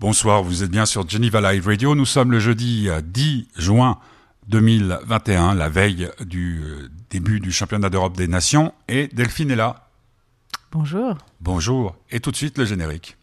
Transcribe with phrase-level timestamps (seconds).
[0.00, 1.96] Bonsoir, vous êtes bien sur Geneva Live Radio.
[1.96, 3.98] Nous sommes le jeudi 10 juin
[4.46, 8.72] 2021, la veille du euh, début du championnat d'Europe des Nations.
[8.86, 9.88] Et Delphine est là.
[10.70, 11.18] Bonjour.
[11.40, 11.96] Bonjour.
[12.12, 13.16] Et tout de suite le générique.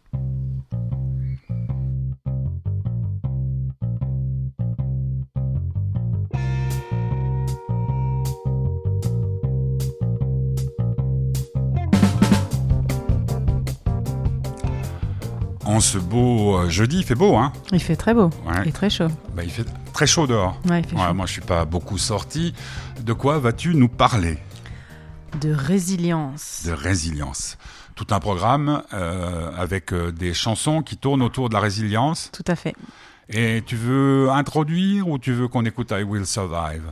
[15.76, 18.66] En ce beau euh, jeudi, il fait beau, hein Il fait très beau Ouais.
[18.66, 19.08] et très chaud.
[19.34, 20.58] Bah, Il fait très chaud dehors.
[20.70, 21.12] Ouais, il fait Ouais, chaud.
[21.14, 22.54] moi, je suis pas beaucoup sorti.
[23.02, 24.38] De quoi vas-tu nous parler?
[25.38, 26.62] De résilience.
[26.64, 27.58] De résilience.
[27.94, 32.30] Tout un programme euh, avec euh, des chansons qui tournent autour de la résilience.
[32.32, 32.74] Tout à fait.
[33.28, 36.84] Et tu veux introduire ou tu veux qu'on écoute I Will Survive?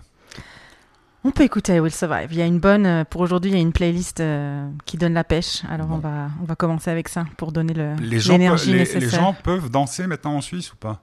[1.27, 2.29] On peut écouter I Will Survive.
[2.33, 4.99] Il y a une bonne, euh, pour aujourd'hui, il y a une playlist euh, qui
[4.99, 5.63] donne la pêche.
[5.71, 8.81] Alors on, va, on va commencer avec ça pour donner le- les gens, l'énergie les,
[8.81, 9.01] nécessaire.
[9.01, 11.01] les gens peuvent danser maintenant en Suisse ou pas?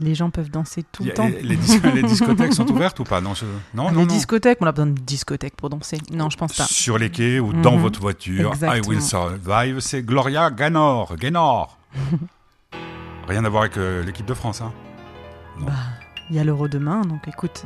[0.00, 1.28] Les gens peuvent danser tout y le a- temps.
[1.42, 3.22] les, dis- les discothèques sont ouvertes ou pas?
[3.22, 4.12] Non, je- non, Ah, non, les non.
[4.12, 5.96] discothèques, on a besoin de discothèques pour danser.
[6.12, 6.64] Non, je pense pas.
[6.64, 7.80] Sur les quais ou dans Mhm.
[7.82, 8.52] votre voiture.
[8.62, 8.80] I.
[8.86, 11.16] Will Survive, c'est Gloria Gaynor.
[11.16, 11.78] Gaynor.
[13.28, 14.60] Rien à voir avec euh, l'équipe de France.
[14.60, 14.72] Hein.
[15.60, 15.72] Bah,
[16.28, 17.64] il y a l'euro demain, donc écoute.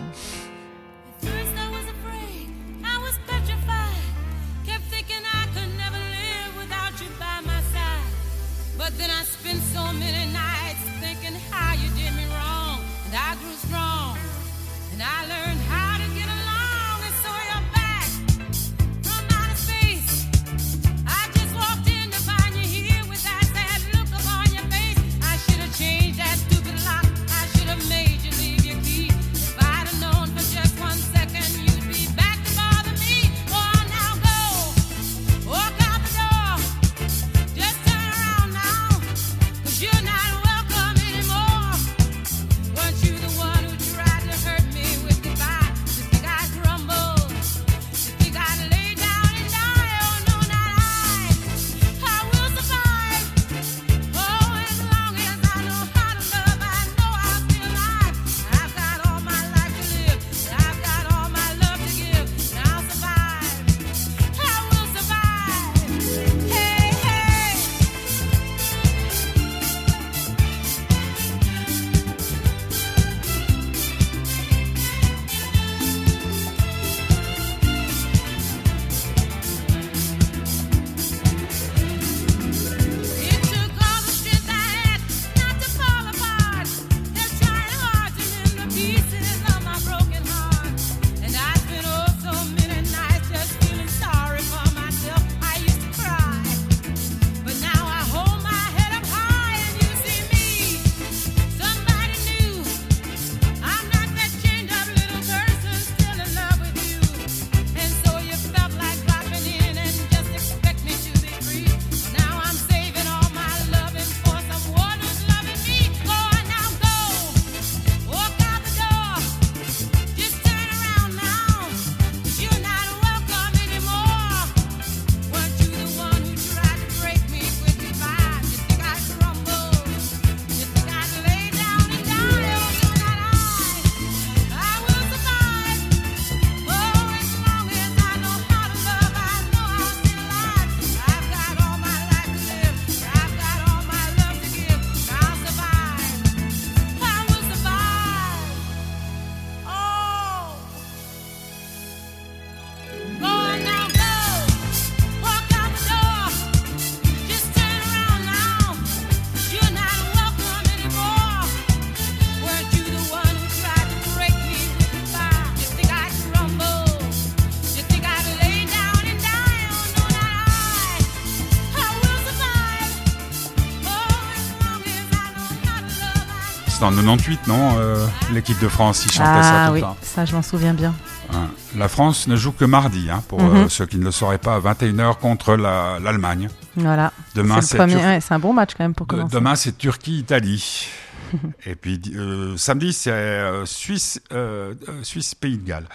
[176.86, 179.96] En 98, non euh, L'équipe de France, ils chantaient ça Ah tout oui, le temps.
[180.02, 180.94] ça je m'en souviens bien.
[181.32, 181.48] Hein.
[181.76, 183.56] La France ne joue que mardi, hein, pour Mhm.
[183.56, 186.48] euh, ceux qui ne le sauraient pas, à 21h contre la- l'Allemagne.
[186.76, 187.12] Voilà.
[187.34, 187.76] Demain, c'est.
[187.86, 189.34] Tur- ouais, un bon match quand même pour de- commencer.
[189.34, 190.88] demain, c'est Turquie-Italie.
[191.66, 195.88] Et puis euh, samedi, c'est euh, Suisse, euh, euh, Suisse-Pays de Galles.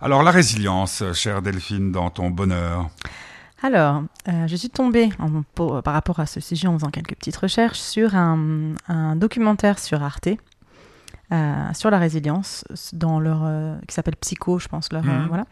[0.00, 2.88] Alors, la résilience, chère Delphine, dans ton bonheur.
[3.62, 7.14] Alors, euh, je suis tombée en- pour- par rapport à ce sujet en faisant quelques
[7.16, 10.28] petites recherches sur un, un documentaire sur Arte.
[11.32, 14.92] euh, sur la résilience, dans leur, euh, qui s'appelle Psycho, je pense.
[14.92, 15.28] Leur, euh, Mhm.
[15.28, 15.44] voilà.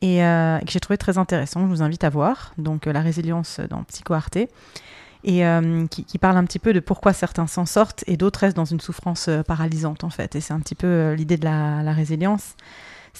[0.00, 1.62] Et euh, que j'ai trouvé très intéressant.
[1.62, 2.52] Je vous invite à voir.
[2.56, 4.36] Donc, euh, la résilience dans Psycho Arte.
[5.24, 8.38] et euh, qui, qui parle un petit peu de pourquoi certains s'en sortent et d'autres
[8.38, 10.36] restent dans une souffrance euh, paralysante en fait.
[10.36, 12.54] Et c'est un petit peu euh, l'idée de la, la résilience.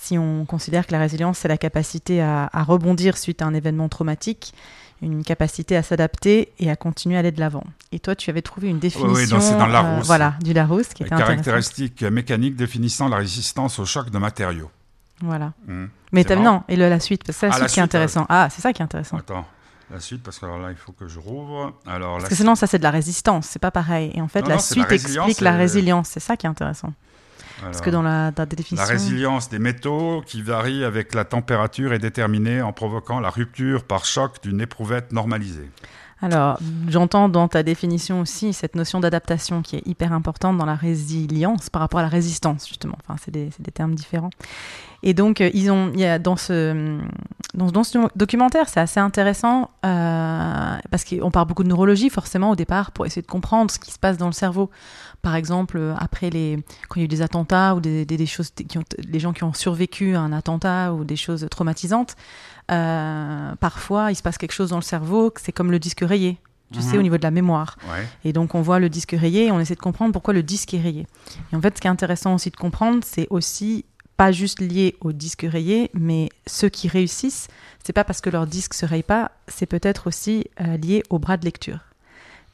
[0.01, 3.55] Si on considère que la résilience, c'est la capacité à, à rebondir suite à un
[3.55, 4.55] événement traumatique,
[5.03, 7.65] une capacité à s'adapter et à continuer à aller de l'avant.
[7.93, 10.07] Et toi, tu avais trouvé une définition oui, dans- c'est dans Larousse.
[10.07, 11.45] voilà, du Larousse qui Les était intéressante.
[11.45, 14.71] caractéristiques mécaniques définissant la résistance au choc de matériaux.
[15.21, 15.53] Voilà.
[15.67, 15.87] Hmm.
[16.13, 18.25] Mais non, et le- la suite, parce que c'est la Ah, suite qui est intéressant.
[18.29, 19.17] Ah, c'est ça qui est intéressant.
[19.19, 19.47] Attends,
[19.91, 21.75] la suite, parce que alors là, il faut que je rouvre.
[21.87, 24.11] Alors, Parce que sinon, ça c'est de la résistance, c'est pas pareil.
[24.15, 26.47] Et en fait, Non, la non, c'est la suite explique la résilience, c'est ça qui
[26.47, 26.93] est intéressant.
[27.61, 28.87] Parce que dans la, dans la La définition.
[28.87, 34.05] résilience des métaux qui varie avec la température est déterminée en provoquant la rupture par
[34.05, 35.71] choc d'une éprouvette normalisée.
[36.21, 36.59] Alors,
[36.89, 41.71] j'entends dans ta définition aussi cette notion d'adaptation qui est hyper importante dans la résilience
[41.71, 42.97] par rapport à la résistance, justement.
[43.05, 44.31] Enfin, c'est des, termes différents.
[45.05, 46.99] Et donc, euh, ils ont, il y a dans ce,
[47.55, 52.51] dans, dans ce documentaire, c'est assez intéressant euh, parce qu'on parle beaucoup de neurologie, forcément,
[52.51, 54.71] au départ, pour essayer de comprendre ce qui se passe dans le cerveau.
[55.29, 56.59] Par exemple, euh, après les,
[56.89, 59.21] quand il y a eu des attentats ou des, des, des choses, qui ont, les
[59.21, 62.17] gens qui ont survécu à un attentat ou des choses traumatisantes,
[62.71, 66.01] euh, parfois, il se passe quelque chose dans le cerveau, que c'est comme le disque
[66.01, 66.39] rayé.
[66.73, 66.85] Tu Mhm.
[66.85, 67.77] sais, au niveau de la mémoire.
[67.91, 68.07] Ouais.
[68.25, 70.73] Et donc, on voit le disque rayé et on essaie de comprendre pourquoi le disque
[70.75, 71.07] est rayé.
[71.53, 73.85] Et en fait, ce qui est intéressant aussi de comprendre, c'est aussi
[74.17, 77.49] pas juste lié au disque rayé, mais ceux qui réussissent,
[77.85, 81.19] c'est pas parce que leur disque se raye pas, c'est peut-être aussi euh, lié au
[81.19, 81.81] bras de lecture.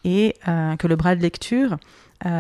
[0.05, 1.79] Et euh, que le bras de lecture,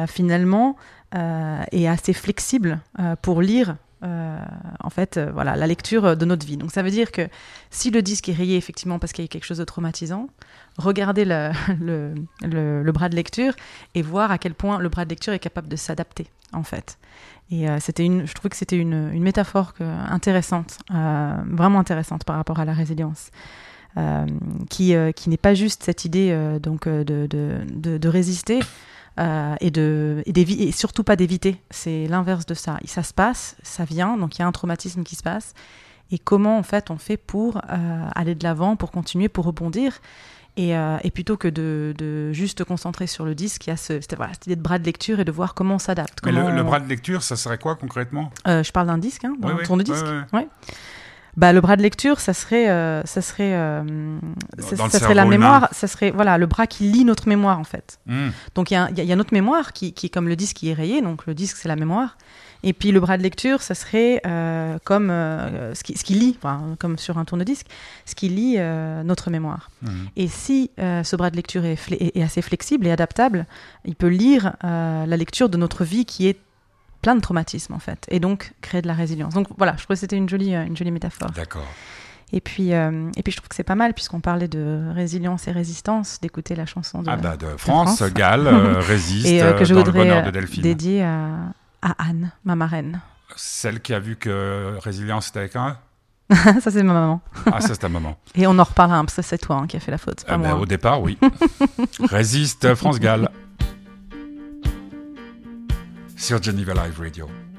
[0.06, 0.76] finalement,
[1.14, 3.76] euh, est assez flexible euh, pour lire.
[4.02, 4.38] euh,
[4.80, 6.56] en fait, euh, voilà, la lecture de notre vie.
[6.56, 7.28] Donc, ça veut dire que
[7.70, 10.28] si le disque est rayé effectivement parce qu'il y a quelque chose de traumatisant,
[10.76, 11.24] regardez
[11.80, 13.54] le, bras de lecture
[13.94, 16.98] et voir à quel point le bras de lecture est capable de s'adapter, en fait.
[17.50, 22.58] Et euh, une, je trouvais que c'était une, métaphore intéressante, euh, vraiment intéressante par rapport
[22.58, 23.30] à la résilience.
[23.96, 24.26] Euh,
[24.70, 28.58] qui, euh, n'est pas juste cette idée euh, donc euh, de résister
[29.18, 31.60] euh, et, de, et, et surtout pas d'éviter.
[31.70, 32.78] C'est l'inverse de ça.
[32.82, 35.54] Et ça se passe, ça vient, donc il y a un traumatisme qui se passe.
[36.10, 40.00] Et comment en fait on fait pour euh, aller de l'avant, pour continuer, pour rebondir?
[40.56, 43.72] Et, euh, et plutôt que de, de juste te concentrer sur le disque, il y
[43.72, 45.78] a ce, cette, voilà, cette idée de bras de lecture et de voir comment on
[45.80, 46.20] s'adapte.
[46.24, 48.30] Mais le, le bras de lecture, ça serait quoi concrètement?
[48.46, 50.06] Euh, je parle d'un disque, hein, d'un oui, tourne-disque.
[50.06, 50.48] ouais, ouais.
[51.36, 53.82] Bah, le bras de lecture, ça serait, euh, ça serait, euh,
[54.58, 55.68] ça, serait la mémoire, humain.
[55.72, 57.98] ça serait voilà le bras qui lit notre mémoire en fait.
[58.06, 58.28] Hmm.
[58.54, 60.28] Donc il y a, il y a- y a notre mémoire qui, qui est comme
[60.28, 62.16] le disque qui est rayé, donc le disque c'est la mémoire.
[62.66, 66.14] Et puis le bras de lecture, ça serait euh, comme euh, ce, qui, ce qui
[66.14, 67.66] lit, enfin, comme sur un tourne-disque,
[68.06, 69.70] ce qui lit euh, notre mémoire.
[69.82, 69.88] Hmm.
[70.16, 73.44] Et si euh, ce bras de lecture est, est- est assez flexible et adaptable,
[73.84, 76.38] il peut lire euh, la lecture de notre vie qui est
[77.04, 79.34] plein de traumatismes en fait, et donc créer de la résilience.
[79.34, 81.30] Donc voilà, je trouvais que c'était une jolie, euh, une jolie métaphore.
[81.32, 81.66] D'accord.
[82.32, 85.46] Et puis, euh, et puis je trouve que c'est pas mal, puisqu'on parlait de résilience
[85.46, 88.12] et résistance, d'écouter la chanson de, Ah bah de France, France.
[88.14, 90.62] Galles, euh, résiste et euh, que je dans le voudrais bonheur de Delphine.
[90.62, 91.26] dédier à,
[91.82, 93.02] à Anne, ma marraine.
[93.36, 95.76] Celle qui a vu que Résilience était avec un
[96.60, 97.20] ça, c'est ma maman.
[97.52, 98.16] Ah, ça c'est ta maman.
[98.34, 100.24] Et on en reparlera, hein, parce que c'est toi hein, qui a fait la faute,
[100.24, 100.58] pas Ah ben, moi.
[100.60, 101.18] au départ, oui.
[102.00, 103.28] Résiste France Galles.
[106.24, 107.53] Sur Geneva Live Radio.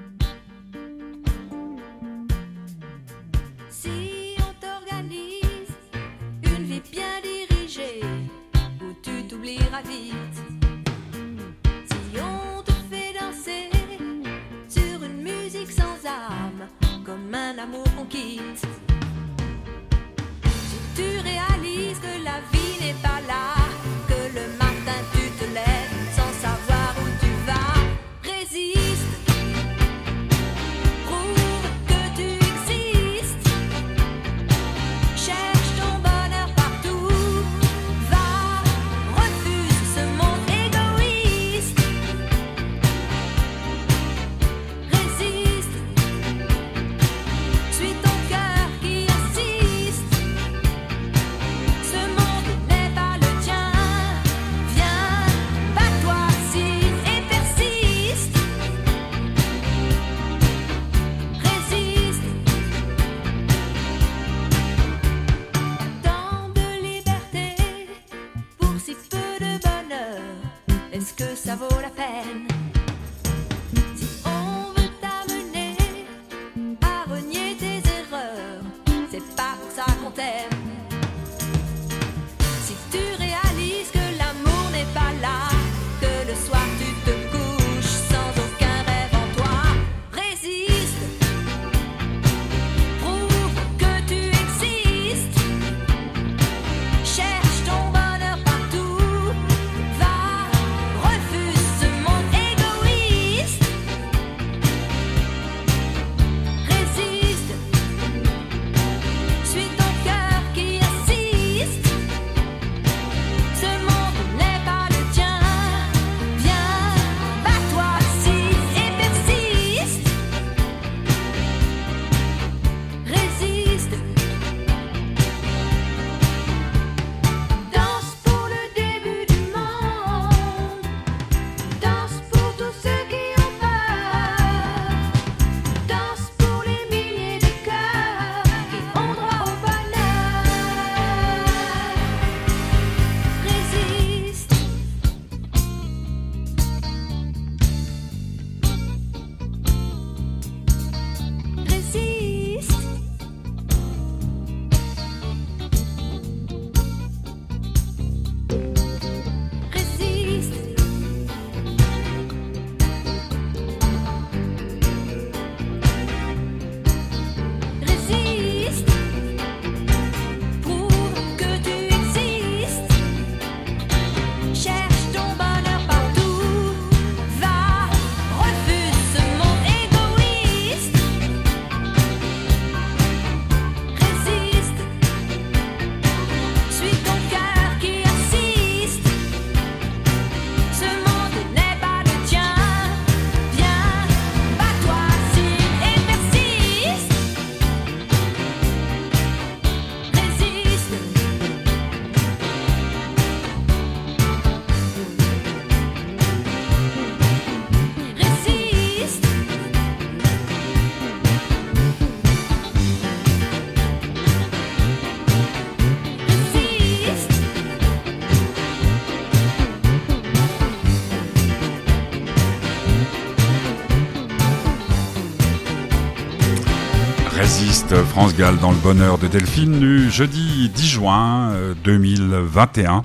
[228.04, 233.04] France Gall dans le bonheur de Delphine du jeudi 10 juin euh, 2021.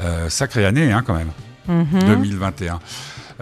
[0.00, 1.30] Euh, sacrée année hein, quand même,
[1.66, 2.00] Mhm.
[2.06, 2.78] 2021.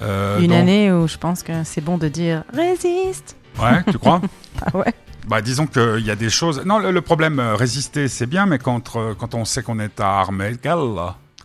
[0.02, 3.36] Euh, Une donc- année où je pense que c'est bon de dire résiste.
[3.60, 4.20] Ouais, tu crois?
[4.64, 4.94] Ah ouais.
[5.28, 6.62] Bah, disons qu'il y a des choses.
[6.64, 9.78] Non, le, le problème, euh, résister, c'est bien, mais quand, euh, quand on sait qu'on
[9.80, 10.98] est à armes égales,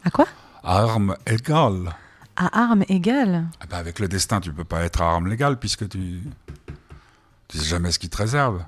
[0.05, 0.25] À quoi?
[0.63, 1.91] À armes égales,
[2.37, 3.45] À armes égales?
[3.63, 6.21] eh ben, avec le destin, tu peux pas être à armes légales puisque tu.
[7.49, 8.63] Tu sais jamais ce qui te réserve.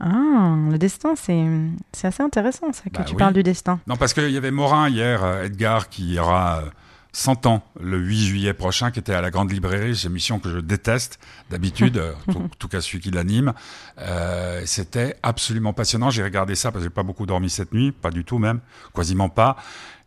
[0.00, 1.44] Ah, le destin, c'est
[1.92, 3.18] c'est assez intéressant ça que Bah tu oui.
[3.18, 3.80] parles du destin.
[3.86, 6.70] Non, parce qu'il y avait Morin hier, euh, Edgar, qui aura euh,
[7.12, 10.38] 100 ans le 8 juillet prochain, qui était à la Grande Librairie, c'est une émission
[10.38, 13.54] que je déteste d'habitude, euh, en tout, en tout cas celui qui l'anime.
[13.98, 16.10] Euh, C'était absolument passionnant.
[16.10, 18.60] J'ai regardé ça parce que j'ai pas beaucoup dormi cette nuit, pas du tout même,
[18.94, 19.56] quasiment pas.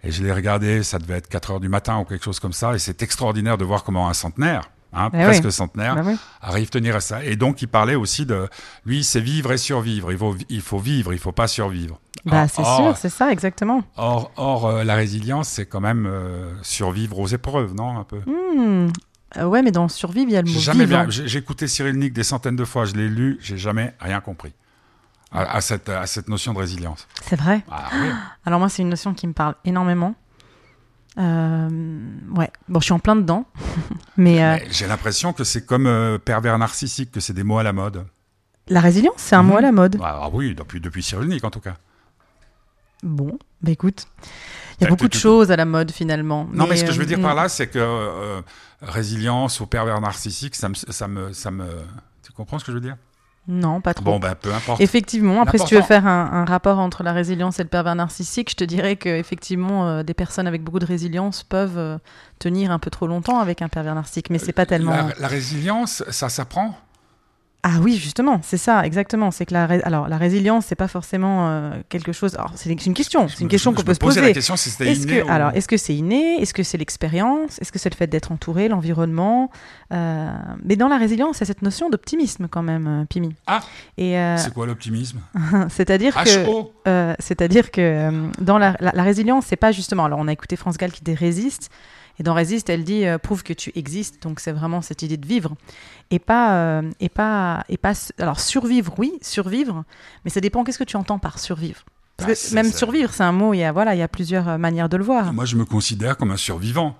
[0.03, 2.53] Et je l'ai regardé, ça devait être 4 heures du matin ou quelque chose comme
[2.53, 2.75] ça.
[2.75, 5.51] Et c'est extraordinaire de voir comment un centenaire, hein, Eh presque oui.
[5.51, 6.15] centenaire, Bah oui.
[6.41, 7.23] arrive tenir à ça.
[7.23, 8.47] Et donc, il parlait aussi de,
[8.85, 10.11] lui, c'est vivre et survivre.
[10.11, 11.99] Il faut, il faut vivre, il faut pas survivre.
[12.25, 13.81] Bah, Or- c'est sûr, c'est ça, exactement.
[13.97, 18.19] Or, or euh, la résilience, c'est quand même euh, survivre aux épreuves, non Un peu?
[18.25, 18.89] Hmm.
[19.37, 20.87] Euh, ouais, mais dans survivre, il y a le mot jamais.
[21.09, 22.85] J'ai j'ai écouté Cyril Nick des centaines de fois.
[22.85, 23.37] Je l'ai lu.
[23.41, 24.53] J'ai jamais rien compris
[25.31, 27.07] à, à cette à cette notion de résilience.
[27.23, 27.63] C'est vrai.
[27.69, 28.09] Ah oui.
[28.45, 30.15] Alors moi, c'est une notion qui me parle énormément.
[31.19, 31.69] Euh,
[32.35, 33.45] ouais, bon, je suis en plein dedans,
[34.17, 37.57] mais euh, Mais J'ai l'impression que c'est comme euh, pervers narcissique, que c'est des mots
[37.59, 38.05] à la mode.
[38.67, 39.49] la résilience, c'est un Mhm.
[39.49, 39.97] mot à la mode.
[40.01, 41.75] Ah, oui, depuis depuis Cyril Nick en tout cas.
[43.03, 44.05] Bon, bah écoute,
[44.79, 46.47] il y a beaucoup de choses à la mode finalement.
[46.53, 48.41] Non, mais ce que je veux dire par là, c'est que euh,
[48.81, 51.65] résilience ou pervers narcissique, ça me ça me ça me.
[52.23, 52.97] Tu comprends ce que je veux dire?
[53.51, 54.05] Non, pas trop.
[54.05, 54.79] Bon, ben peu importe.
[54.79, 57.95] Effectivement, après, si tu veux faire un, un rapport entre la résilience et le pervers
[57.95, 61.97] narcissique, je te dirais que effectivement, euh, des personnes avec beaucoup de résilience peuvent euh,
[62.37, 64.91] tenir un peu trop longtemps avec un pervers narcissique, mais c'est pas tellement.
[64.91, 66.77] La, la résilience, ça s'apprend?
[67.61, 69.31] Ah oui, justement, c'est ça, exactement.
[69.31, 72.35] C'est que la, ré- alors la résilience, c'est pas forcément euh, quelque chose.
[72.35, 74.21] Alors c'est une question, c'est une question qu'on peut se poser.
[74.21, 76.41] la question si c'était Est-ce que, ou- alors, est-ce que c'est inné?
[76.41, 77.59] Est-ce que c'est l'expérience?
[77.59, 79.51] Est-ce que c'est le fait d'être entouré, l'environnement?
[79.91, 80.31] Euh,
[80.63, 83.35] Mais dans la résilience, il y a cette notion d'optimisme quand même, euh, Pimi.
[83.45, 83.59] Ah.
[83.97, 85.19] Et euh, C'est quoi l'optimisme?
[85.69, 88.11] c'est-à-dire que, c'est-à-dire que
[88.41, 90.05] dans la, la- la résilience, c'est pas justement.
[90.05, 91.69] Alors, on a écouté France Gall qui dit résiste,
[92.19, 94.21] et dans résiste, elle dit euh, prouve que tu existes.
[94.21, 95.55] Donc, c'est vraiment cette idée de vivre
[96.11, 97.93] et pas euh, et pas et pas.
[98.19, 99.83] Alors, survivre, oui, survivre,
[100.25, 100.63] mais ça dépend.
[100.63, 101.81] Qu'est-ce que tu entends par survivre?
[102.17, 103.53] Parce Bah, que même survivre, c'est un mot.
[103.53, 105.31] Il y a voilà, il y a plusieurs euh, manières de le voir.
[105.33, 106.97] Moi, je me considère comme un survivant,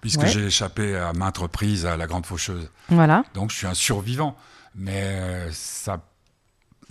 [0.00, 0.28] puisque Ouais.
[0.28, 2.70] j'ai échappé à maintes reprises à la grande faucheuse.
[2.88, 3.24] Voilà.
[3.34, 4.36] Donc, je suis un survivant.
[4.74, 6.00] Mais ça.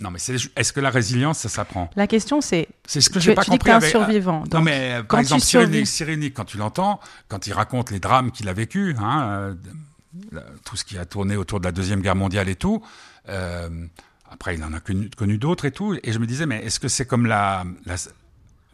[0.00, 0.18] Non, mais
[0.56, 1.88] est-ce que la résilience, ça s'apprend?
[1.96, 3.78] La question, c'est C'est ce que j'ai pas tu dis que compris.
[3.80, 4.44] tu es un survivant.
[4.52, 8.00] Non, mais euh, quand par tu exemple, Cyrénique, quand tu l'entends, quand il raconte les
[8.00, 9.54] drames qu'il a vécus, hein,
[10.34, 12.82] euh, tout ce qui a tourné autour de la Deuxième Guerre mondiale et tout,
[13.28, 13.86] euh,
[14.30, 16.80] après, il en a connu, connu d'autres et tout, et je me disais, mais est-ce
[16.80, 17.96] que c'est comme la, la-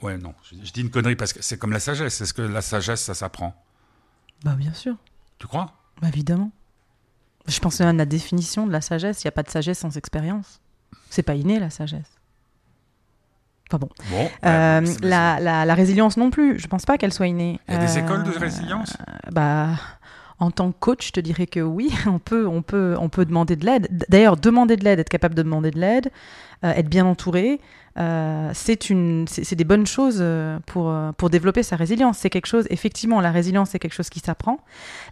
[0.00, 2.20] Ouais, non, je, je dis une connerie parce que c'est comme la sagesse.
[2.20, 3.60] Est-ce que la sagesse, ça s'apprend?
[4.44, 4.94] Bah bien sûr,
[5.40, 5.72] Tu crois?
[6.00, 6.52] Bah, évidemment.
[7.48, 9.24] Je pense à la définition de la sagesse.
[9.24, 10.60] Il n'y a pas de sagesse sans expérience.
[11.10, 12.10] C'est pas inné la sagesse.
[13.70, 13.88] Enfin bon.
[14.46, 16.58] Euh, c'est- la, la- la résilience non plus.
[16.58, 17.60] Je pense pas qu'elle soit innée.
[17.68, 18.96] Il y a des Euh, écoles de résilience?
[19.30, 19.68] Bah,
[20.38, 23.24] en tant que coach, je te dirais que oui, on peut, on peut, on peut
[23.26, 23.88] demander de l'aide.
[24.08, 26.10] D'ailleurs, demander de l'aide, être capable de demander de l'aide,
[26.64, 27.60] euh, être bien entouré,
[27.98, 32.16] euh, c'est une, c'est des bonnes choses euh, pour euh, pour développer sa résilience.
[32.18, 32.66] C'est quelque chose.
[32.70, 34.60] Effectivement, la résilience, c'est quelque chose qui s'apprend.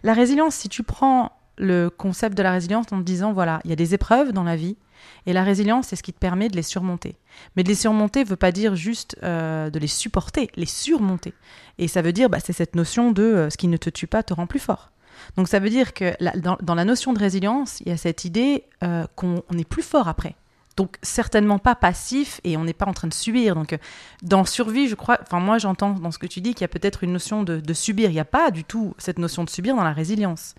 [0.03, 3.73] La résilience, si tu prends le concept de la résilience en disant voilà, il y
[3.73, 4.77] a des épreuves dans la vie.
[5.25, 7.17] Et la résilience, c'est ce qui te permet de les surmonter.
[7.55, 11.33] Mais de les surmonter ne veut pas dire juste euh, de les supporter, les surmonter.
[11.77, 14.07] Et ça veut dire, bah, c'est cette notion de euh, ce qui ne te tue
[14.07, 14.91] pas te rend plus fort.
[15.35, 18.63] Donc ça veut dire que dans, la notion de résilience, il y a cette idée
[18.83, 20.35] euh, qu'on on est plus fort après.
[20.77, 23.55] Donc certainement pas passif et on n'est pas en train de subir.
[23.55, 23.77] Donc euh,
[24.21, 26.69] dans survie, je crois, enfin moi j'entends dans ce que tu dis qu'il y a
[26.69, 28.11] peut-être une notion de, subir.
[28.11, 30.53] Il n'y a pas du tout cette notion de subir dans la résilience.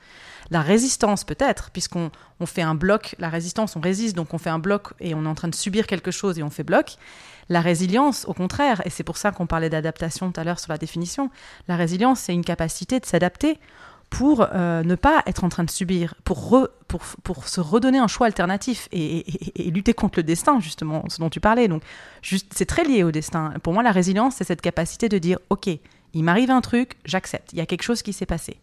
[0.51, 2.11] La résistance peut-être, puisqu'on
[2.41, 5.25] on fait un bloc, la résistance, on résiste, donc on fait un bloc et on
[5.25, 6.97] est en train de subir quelque chose et on fait bloc.
[7.49, 10.73] La résilience, au contraire, et c'est pour ça qu'on parlait d'adaptation tout à l'heure sur
[10.73, 11.31] la définition,
[11.69, 13.59] la résilience, c'est une capacité de s'adapter
[14.11, 16.69] pour euh, ne pas être en train de subir, pour,
[17.47, 19.25] se redonner un choix alternatif et,
[19.71, 21.69] lutter contre le destin, justement, ce dont tu parlais.
[21.69, 21.83] Donc,
[22.23, 23.53] c'est très lié au destin.
[23.63, 25.69] Pour moi, la résilience, c'est cette capacité de dire, OK,
[26.15, 28.59] il m'arrive un truc, j'accepte, il y a quelque chose qui s'est passé.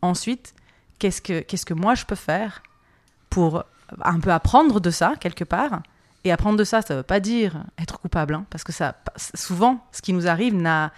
[0.00, 0.54] Ensuite,
[0.98, 2.62] qu'est-ce que, qu'est-ce que moi je peux faire
[3.30, 3.64] pour
[4.02, 5.82] un peu apprendre de ça, quelque part?
[6.22, 8.96] Et apprendre de ça, ça ne veut pas dire être coupable, hein, parce que ça,
[9.34, 10.92] souvent, ce qui nous arrive n'a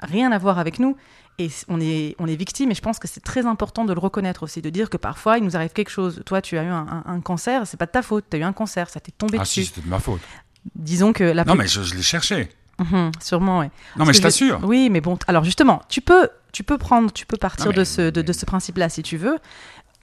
[0.00, 0.96] rien à voir avec nous.
[1.38, 3.98] Et on est, on est victime, et je pense que c'est très important de le
[3.98, 6.22] reconnaître aussi, de dire que parfois il nous arrive quelque chose.
[6.26, 8.40] Toi, tu as eu un, un- un cancer, c'est pas de ta faute, tu as
[8.40, 9.62] eu un cancer, ça t'est tombé Ah dessus.
[9.62, 10.20] si, c'était de ma faute.
[10.76, 12.50] Disons que la Non, mais je, je l'ai cherché.
[12.78, 13.66] Mhm, sûrement, ouais.
[13.66, 13.70] Non,
[14.04, 14.60] Parce mais je t'assure.
[14.64, 17.78] Oui, mais bon, alors justement, tu peux, tu peux prendre, tu peux partir Non, mais-
[17.78, 19.38] de ce, de, de ce principe-là si tu veux.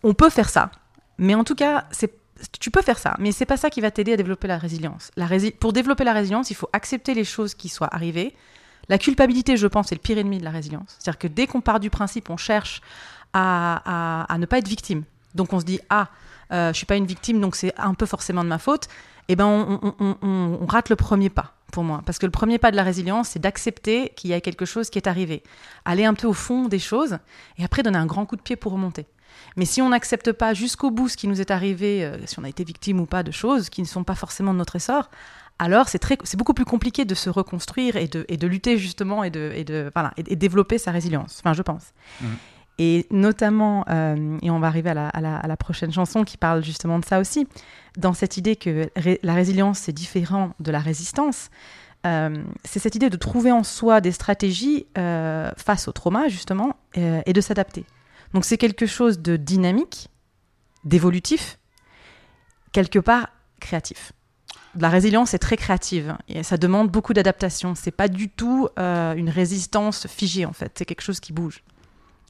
[0.03, 0.71] On peut faire ça,
[1.17, 2.13] mais en tout cas, c'est,
[2.59, 5.11] tu peux faire ça, mais c'est pas ça qui va t'aider à développer la résilience.
[5.15, 8.33] La rési- pour développer la résilience, il faut accepter les choses qui soient arrivées.
[8.89, 10.95] La culpabilité, je pense, est le pire ennemi de la résilience.
[10.99, 12.81] C'est-à-dire que dès qu'on part du principe, on cherche
[13.33, 15.03] à, ne pas être victime.
[15.35, 16.09] Donc on se dit ah,
[16.51, 18.87] euh, je suis pas une victime, donc c'est un peu forcément de ma faute.
[19.27, 22.75] Eh ben on rate le premier pas pour moi, parce que le premier pas de
[22.75, 25.43] la résilience, c'est d'accepter qu'il y a quelque chose qui est arrivé,
[25.85, 27.19] aller un peu au fond des choses,
[27.59, 29.05] et après donner un grand coup de pied pour remonter.
[29.55, 32.43] Mais si on n'accepte pas jusqu'au bout ce qui nous est arrivé, euh, si on
[32.43, 35.09] a été victime ou pas de choses qui ne sont pas forcément de notre essor,
[35.59, 38.77] alors c'est très, c'est beaucoup plus compliqué de se reconstruire et de, et de lutter
[38.77, 41.39] justement et de, et de, voilà, et, et développer sa résilience.
[41.43, 41.93] Enfin, je pense.
[42.21, 42.29] Mhm.
[42.81, 46.23] Et notamment, euh, et on va arriver à la, à la- à la prochaine chanson
[46.23, 47.45] qui parle justement de ça aussi,
[47.97, 51.49] dans cette idée que ré- la résilience c'est différent de la résistance.
[52.05, 56.77] euh, c'est cette idée de trouver en soi des stratégies euh, face au trauma justement
[56.95, 57.83] et de s'adapter.
[58.33, 60.07] Donc c'est quelque chose de dynamique,
[60.85, 61.59] d'évolutif,
[62.71, 63.27] quelque part
[63.59, 64.13] créatif.
[64.77, 67.73] La résilience est très créative et ça demande beaucoup d'adaptation.
[67.75, 70.71] C'est pas du tout euh, une résistance figée en fait.
[70.77, 71.63] C'est quelque chose qui bouge.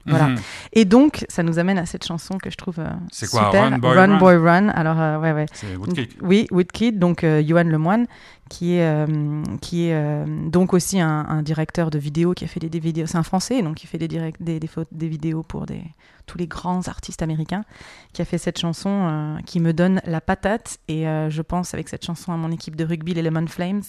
[0.05, 0.27] Voilà.
[0.29, 0.37] Mhm.
[0.73, 3.69] Et donc ça nous amène à cette chanson que je trouve euh, C'est quoi, super.
[3.71, 4.69] Run, Boy, Run Boy Run.
[4.69, 5.45] Alors euh, ouais ouais.
[5.53, 6.17] C'est Woodkick.
[6.21, 8.07] Oui, Woodkid, donc euh, Johan Lemoine,
[8.49, 12.47] qui est, euh, qui est euh, donc aussi un, un directeur de vidéos qui a
[12.47, 13.05] fait des, des vidéos.
[13.07, 15.81] C'est un Français, donc il fait des, direct, des, des, des vidéos pour des,
[16.25, 17.65] tous les grands artistes américains,
[18.13, 20.77] qui a fait cette chanson euh, qui me donne la patate.
[20.87, 23.81] Et je pense avec cette chanson à mon équipe de rugby, les Lemon Flames.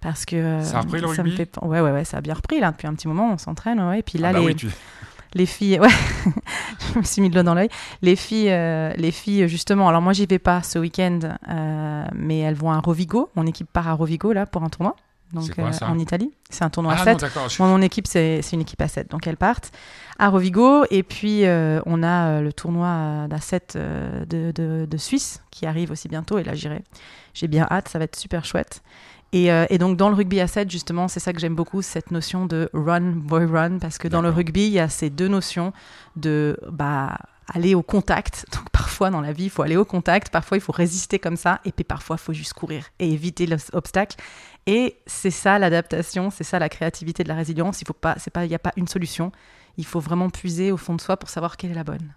[0.00, 1.50] Parce que Ça a repris le me fait...
[1.62, 3.32] Ouais, ouais, ouais, ça a bien repris là depuis un petit moment.
[3.32, 4.00] On s'entraîne, ouais.
[4.00, 4.68] Et puis là, Ah bah les, oui, tu-
[5.34, 5.88] les filles, ouais,
[6.94, 7.68] je me suis mis le doigt dans l'œil.
[8.02, 9.88] Les filles, euh, les filles, justement.
[9.88, 11.18] Alors moi, j'y vais pas ce week-end,
[11.48, 13.30] euh, mais elles vont à Rovigo.
[13.34, 14.94] Mon équipe part à Rovigo là pour un tournoi.
[15.32, 17.22] Donc quoi, euh, en Italie, c'est un tournoi à Ah 7.
[17.22, 19.72] non, je- Moi, mon équipe, c'est une équipe à 7, donc elles partent
[20.20, 20.84] à Rovigo.
[20.90, 21.42] Et puis,
[21.86, 26.38] on a le tournoi d'à 7 euh, de, de- de Suisse qui arrive aussi bientôt.
[26.38, 26.84] Et là, j'irai.
[27.32, 28.80] J'ai bien hâte, ça va être super chouette.
[29.34, 31.82] Et, euh, et donc, dans le rugby à 7, justement, c'est ça que j'aime beaucoup,
[31.82, 33.78] cette notion de run, boy, run.
[33.80, 35.72] Parce que dans le rugby, il y a ces deux notions
[36.14, 37.18] de bah,
[37.52, 38.46] aller au contact.
[38.52, 40.30] Donc, parfois, dans la vie, il faut aller au contact.
[40.30, 41.60] Parfois, il faut résister comme ça.
[41.64, 44.16] Et puis, parfois, il faut juste courir et éviter l'obstacle.
[44.66, 47.82] Et c'est ça l'adaptation, c'est ça la créativité de la résilience.
[47.82, 49.32] Il faut pas, c'est pas, il n'y a pas une solution.
[49.78, 52.14] Il faut vraiment puiser au fond de soi pour savoir quelle est la bonne.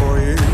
[0.00, 0.49] For you.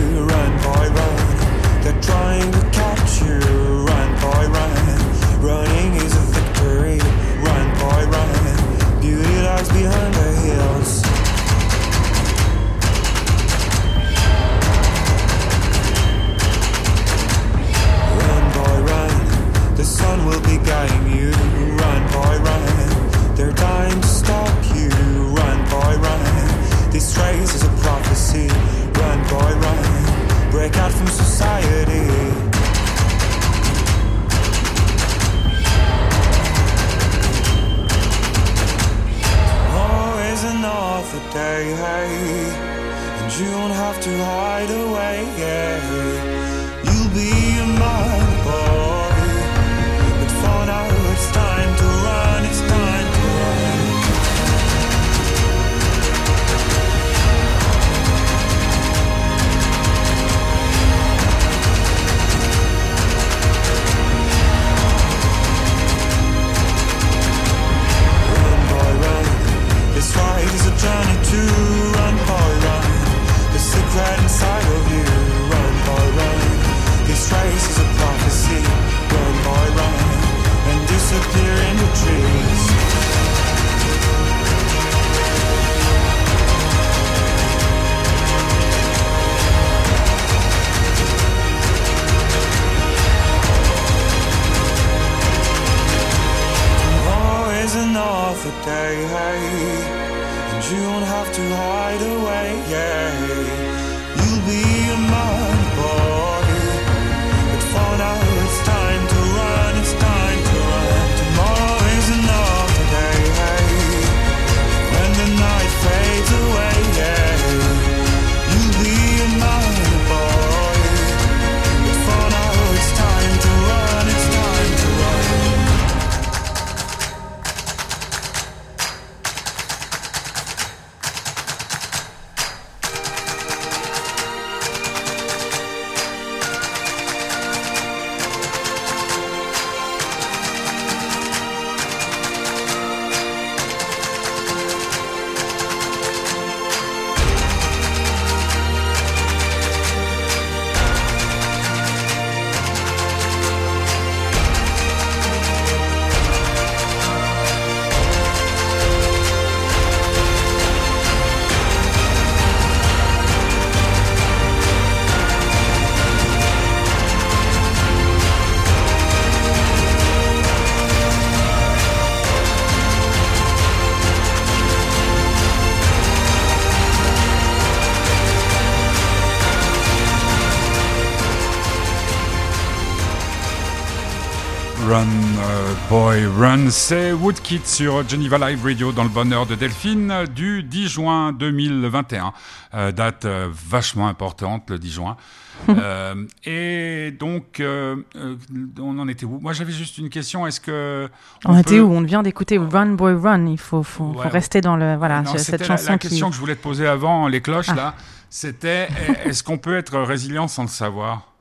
[186.70, 192.32] C'est Woodkid sur Geneva Live Radio dans le bonheur de Delphine du 10 juin 2021.
[192.74, 195.16] Euh, date euh, vachement importante, le 10 juin.
[195.70, 199.38] Euh, et donc, on en était où?
[199.40, 200.46] Moi, j'avais juste une question.
[200.46, 201.08] Est-ce que
[201.46, 201.92] On, était peut- où?
[201.94, 203.46] On vient d'écouter Run Boy Run.
[203.46, 204.28] Il faut, faut, faut Ouais.
[204.28, 206.08] rester dans le voilà Non, cette la- chanson la, qui.
[206.08, 207.74] question que je voulais te poser avant les cloches Ah.
[207.74, 207.94] là.
[208.28, 208.88] C'était
[209.24, 211.32] est-ce qu'on peut être résilient sans le savoir?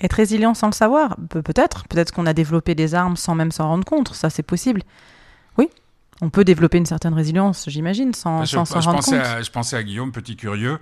[0.00, 1.86] Être résilient sans le savoir Pe- Peut-être.
[1.88, 4.12] Peut-être qu'on a développé des armes sans même s'en rendre compte.
[4.14, 4.82] Ça, c'est possible.
[5.58, 5.68] Oui.
[6.20, 9.26] On peut développer une certaine résilience, j'imagine, sans s'en rendre pensais compte.
[9.26, 10.78] à, je pensais à Guillaume, petit curieux,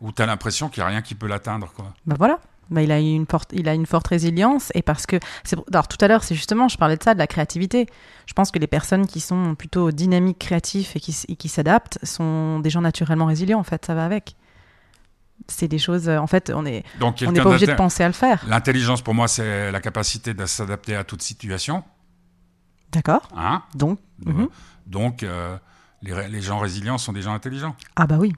[0.00, 1.70] où tu as l'impression qu'il n'y a rien qui peut l'atteindre.
[1.76, 1.92] quoi.
[2.06, 2.38] Bah voilà.
[2.70, 5.16] Bah, il, a une forte, il a une forte résilience et parce que
[5.72, 7.86] alors tout à l'heure c'est justement je parlais de ça de la créativité
[8.24, 12.60] je pense que les personnes qui sont plutôt dynamiques créatifs et qui, qui s'adaptent sont
[12.60, 14.36] des gens naturellement résilients en fait ça va avec
[15.48, 17.74] c'est des choses euh, en fait on est Donc, on n'est quelqu'un pas obligé de
[17.74, 21.84] penser à le faire L'intelligence, pour moi, c'est la capacité de s'adapter à toute situation.
[22.92, 23.62] d'accord Hein?
[23.74, 24.48] Donc mhm.
[24.86, 25.56] Donc, euh,
[26.02, 27.76] les, les gens résilients sont des gens intelligents.
[27.96, 28.32] ah bah oui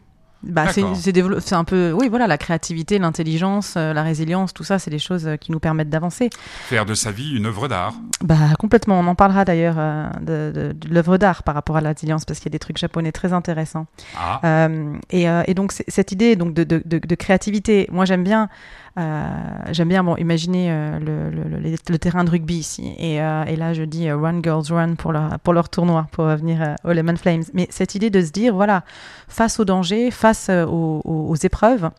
[0.47, 4.91] bah, c'est un peu oui voilà la créativité l'intelligence euh, la résilience tout ça c'est
[4.91, 6.31] des choses euh, qui nous permettent d'avancer
[6.67, 7.95] Faire de sa vie une œuvre d'art.
[8.23, 11.81] Bah complètement, on en parlera d'ailleurs euh, de, de- de l'œuvre d'art par rapport à
[11.81, 13.87] la résilience parce qu'il y a des trucs japonais très intéressants.
[14.19, 18.49] Ah, Euh, et, et donc cette idée donc de, de- créativité, moi j'aime bien,
[18.97, 24.09] j'aime bien bon imaginer euh, le, terrain de rugby ici et, euh, là je dis
[24.09, 25.13] euh, Run Girls Run pour
[25.53, 27.43] leur tournoi pour revenir euh, aux Lemon Flames.
[27.53, 28.85] Mais cette idée de se dire voilà
[29.29, 31.91] face au danger, face euh, aux, épreuves,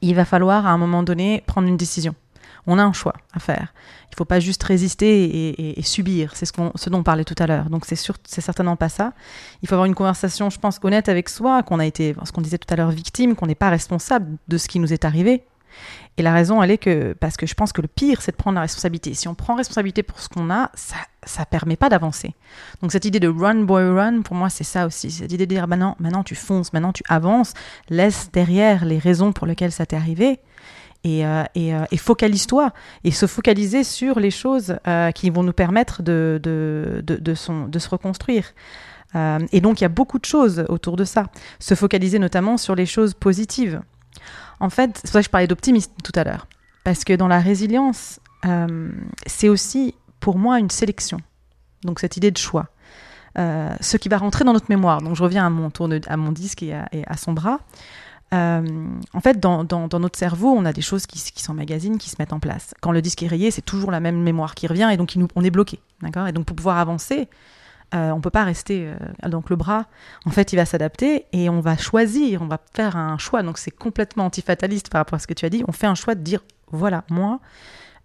[0.00, 2.14] il va falloir à un moment donné prendre une décision.
[2.66, 3.72] On a un choix à faire.
[4.04, 6.36] Il ne faut pas juste résister et, subir.
[6.36, 7.68] C'est ce, dont on parlait tout à l'heure.
[7.70, 9.14] Donc c'est c'est certainement pas ça.
[9.62, 12.40] Il faut avoir une conversation, je pense, honnête avec soi, qu'on a été, ce qu'on
[12.40, 15.42] disait tout à l'heure, victime, qu'on n'est pas responsable de ce qui nous est arrivé.
[16.18, 18.36] Et la raison, elle est que, parce que je pense que le pire, c'est de
[18.36, 19.14] prendre la responsabilité.
[19.14, 22.34] Si on prend responsabilité pour ce qu'on a, ça, ça permet pas d'avancer.
[22.82, 25.10] Donc cette idée de run boy run, pour moi, c'est ça aussi.
[25.10, 27.54] Cette idée de dire, maintenant, maintenant tu fonces, maintenant tu avances,
[27.88, 30.40] laisse derrière les raisons pour lesquelles ça t'est arrivé.
[31.04, 35.52] Et, euh, euh, et focalise-toi et se focaliser sur les choses euh, qui vont nous
[35.52, 38.52] permettre de, de, de, son- de se reconstruire.
[39.50, 41.26] Et donc, il y a beaucoup de choses autour de ça.
[41.58, 43.82] Se focaliser notamment sur les choses positives.
[44.62, 46.46] En fait, c'est pour ça que je parlais d'optimisme tout à l'heure.
[46.84, 48.90] Parce que dans la résilience, euh,
[49.26, 51.18] c'est aussi pour moi une sélection.
[51.82, 52.68] Donc, cette idée de choix.
[53.38, 55.02] Euh, ce qui va rentrer dans notre mémoire.
[55.02, 57.58] Donc, je reviens à mon, tourne, à mon disque et à, son bras.
[58.32, 58.62] Euh,
[59.12, 62.40] en fait, dans, notre cerveau, on a des choses qui, s'emmagasinent, qui se mettent en
[62.40, 62.72] place.
[62.80, 65.42] Quand le disque est rayé, c'est toujours la même mémoire qui revient et donc on
[65.42, 65.80] est bloqué.
[66.04, 67.28] Et donc pour pouvoir avancer,
[67.94, 68.86] euh, on peut pas rester.
[68.86, 69.86] euh, donc le bras,
[70.24, 73.42] en fait, il va s'adapter et on va choisir, on va faire un choix.
[73.42, 75.64] Donc c'est complètement antifataliste par rapport à ce que tu as dit.
[75.68, 77.40] On fait un choix de dire voilà, moi,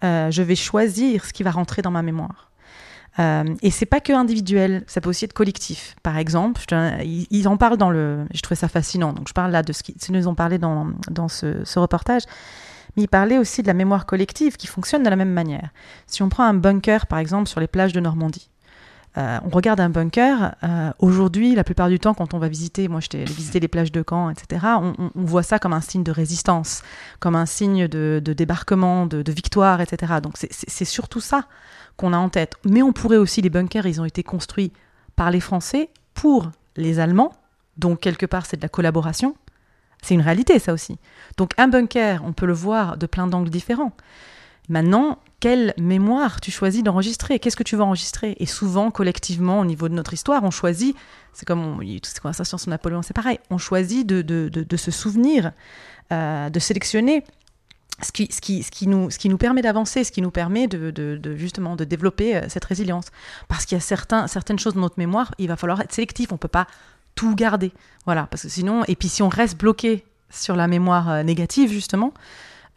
[0.03, 2.51] euh, je vais choisir ce qui va rentrer dans ma mémoire.
[3.19, 5.95] Euh, et c'est pas que individuel, ça peut aussi être collectif.
[6.03, 6.61] Par exemple,
[7.03, 8.25] ils, en parlent dans le.
[8.33, 9.13] Je trouvais ça fascinant.
[9.13, 12.23] Donc je parle là de ce qu'ils nous ont parlé dans, dans ce reportage.
[12.95, 15.69] Mais ils parlaient aussi de la mémoire collective qui fonctionne de la même manière.
[16.07, 18.49] Si on prend un bunker, par exemple, sur les plages de Normandie,
[19.17, 20.55] euh, on regarde un bunker.
[20.63, 23.91] euh, Aujourd'hui, la plupart du temps, quand on va visiter, moi j'étais visiter les plages
[23.91, 26.83] de Caen, etc., on, voit ça comme un signe de résistance,
[27.19, 30.13] comme un signe de, débarquement, de, de victoire, etc.
[30.21, 31.45] Donc c'est surtout ça
[31.95, 32.55] qu'on a en tête.
[32.63, 34.71] Mais on pourrait aussi, les bunkers, ils ont été construits
[35.15, 37.33] par les Français pour les Allemands,
[37.77, 39.35] donc quelque part c'est de la collaboration.
[40.03, 40.99] C'est une réalité ça aussi.
[41.37, 43.93] Donc un bunker, on peut le voir de plein d'angles différents.
[44.69, 47.39] Maintenant, quelle mémoire tu choisis d'enregistrer?
[47.39, 48.35] Qu'est-ce que tu veux enregistrer?
[48.39, 50.95] Et souvent, collectivement, au niveau de notre histoire, on choisit,
[51.33, 54.63] c'est comme on, toutes ces conversations sur Napoléon, c'est pareil, on choisit de, de- de-
[54.63, 55.51] de se souvenir,
[56.11, 57.23] euh, de sélectionner
[58.01, 60.31] ce qui, ce, qui, ce, qui nous, ce qui nous permet d'avancer, ce qui nous
[60.31, 63.05] permet de, de- de, justement de développer euh, cette résilience.
[63.47, 66.31] Parce qu'il y a certains, certaines choses de notre mémoire, il va falloir être sélectif,
[66.31, 66.67] on ne peut pas
[67.15, 67.71] tout garder.
[68.05, 71.71] Voilà, parce que sinon, et puis si on reste bloqué sur la mémoire euh, négative,
[71.71, 72.13] justement,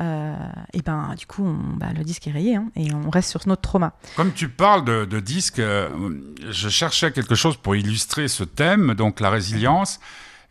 [0.01, 0.35] euh,
[0.73, 3.47] et ben du coup, on- bah, le disque est rayé, hein, et on reste sur
[3.47, 3.93] notre trauma.
[4.17, 5.89] Comme tu parles de, de disques, euh,
[6.51, 10.01] je cherchais quelque chose pour illustrer ce thème, donc la résilience.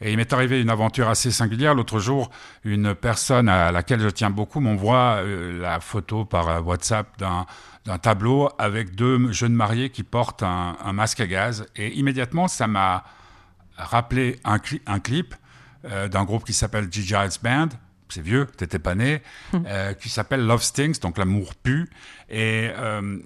[0.02, 1.76] Et il m'est arrivé une aventure assez singulière.
[1.76, 2.30] L'autre jour,
[2.64, 8.50] une personne à laquelle je tiens beaucoup m'envoie euh, la photo par WhatsApp d'un tableau
[8.58, 11.66] avec deux jeunes mariés qui portent un, masque à gaz.
[11.76, 13.04] Et immédiatement, ça m'a
[13.78, 15.36] rappelé un, cli- un clip
[15.84, 17.02] d'un groupe qui s'appelle G.
[17.02, 17.70] Giles Band,
[18.10, 19.22] c'est vieux, t'étais pas né,
[19.54, 19.64] Hum.
[19.68, 21.90] euh, qui s'appelle Love Stings, donc l'amour pue,
[22.30, 23.18] et euh,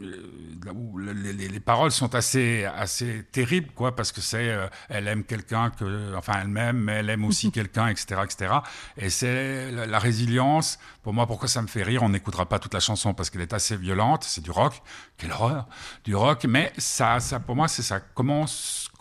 [0.97, 5.23] les, les- les paroles sont assez assez terribles, quoi, parce que c'est euh, elle aime
[5.23, 8.53] quelqu'un que, enfin elle m'aime, mais elle aime aussi quelqu'un, etc., etc.
[8.97, 10.79] Et c'est la, la résilience.
[11.01, 12.01] Pour moi, pourquoi ça me fait rire?
[12.03, 14.23] On n'écoutera pas toute la chanson parce qu'elle est assez violente.
[14.23, 14.81] C'est du rock,
[15.17, 15.67] quelle horreur,
[16.05, 16.45] du rock.
[16.47, 17.99] Mais ça, ça pour moi, c'est ça.
[17.99, 18.45] Comment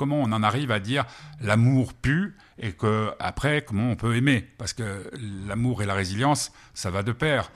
[0.03, 1.05] comment on en arrive à dire
[1.41, 5.09] l'amour pue et que après comment on peut aimer parce que
[5.47, 7.53] l'amour et la résilience ça va de pair.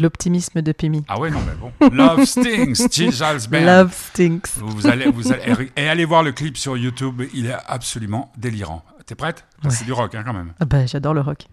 [0.00, 1.04] L'optimisme de Pimi.
[1.06, 1.70] Ah ouais non mais bon.
[1.92, 3.12] Love Stings, Jill
[3.48, 3.64] Band.
[3.64, 4.48] Love stinks.
[4.56, 8.84] Vous allez, vous allez, et allez voir le clip sur YouTube, il est absolument délirant.
[9.06, 9.44] T'es prête?
[9.62, 9.70] Ouais.
[9.70, 10.54] C'est du rock hein, quand même.
[10.58, 11.46] Ah bah, j'adore le rock.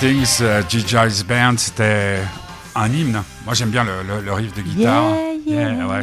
[0.00, 0.80] Voilà, Love Stings, euh, G.
[0.86, 2.18] Giles Band, c'était
[2.74, 3.22] un hymne.
[3.44, 5.14] Moi j'aime bien le, le- le riff de guitare.
[5.46, 5.86] Yeah, yeah.
[5.86, 6.02] ouais,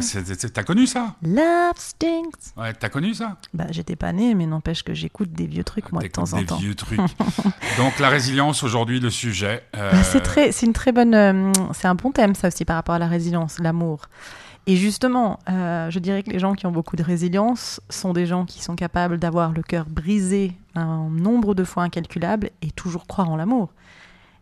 [0.52, 1.14] t'as connu ça?
[1.22, 2.56] Love stinks.
[2.56, 3.36] Ouais, t'as connu ça?
[3.52, 6.38] Bah, j'étais pas née, mais n'empêche que j'écoute des vieux trucs, moi, de temps en
[6.38, 6.56] des temps.
[6.56, 6.98] vieux trucs.
[7.78, 9.62] Donc la résilience aujourd'hui, le sujet.
[9.76, 12.64] euh, Bah, c'est très, c'est une très bonne, euh, c'est un bon thème ça aussi
[12.64, 14.08] par rapport à la résilience, l'amour.
[14.66, 18.24] Et justement, euh, je dirais que les gens qui ont beaucoup de résilience sont des
[18.24, 23.06] gens qui sont capables d'avoir le cœur brisé un nombre de fois incalculable et toujours
[23.06, 23.70] croire en l'amour.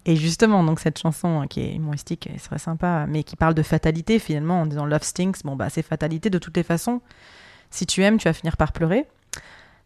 [0.05, 3.55] Et justement, donc cette chanson euh, qui est humoristique et serait sympa, mais qui parle
[3.55, 7.01] de fatalité finalement en disant Love stinks, bon bah c'est fatalité de toutes les façons.
[7.71, 9.07] Si tu aimes, tu vas finir par pleurer,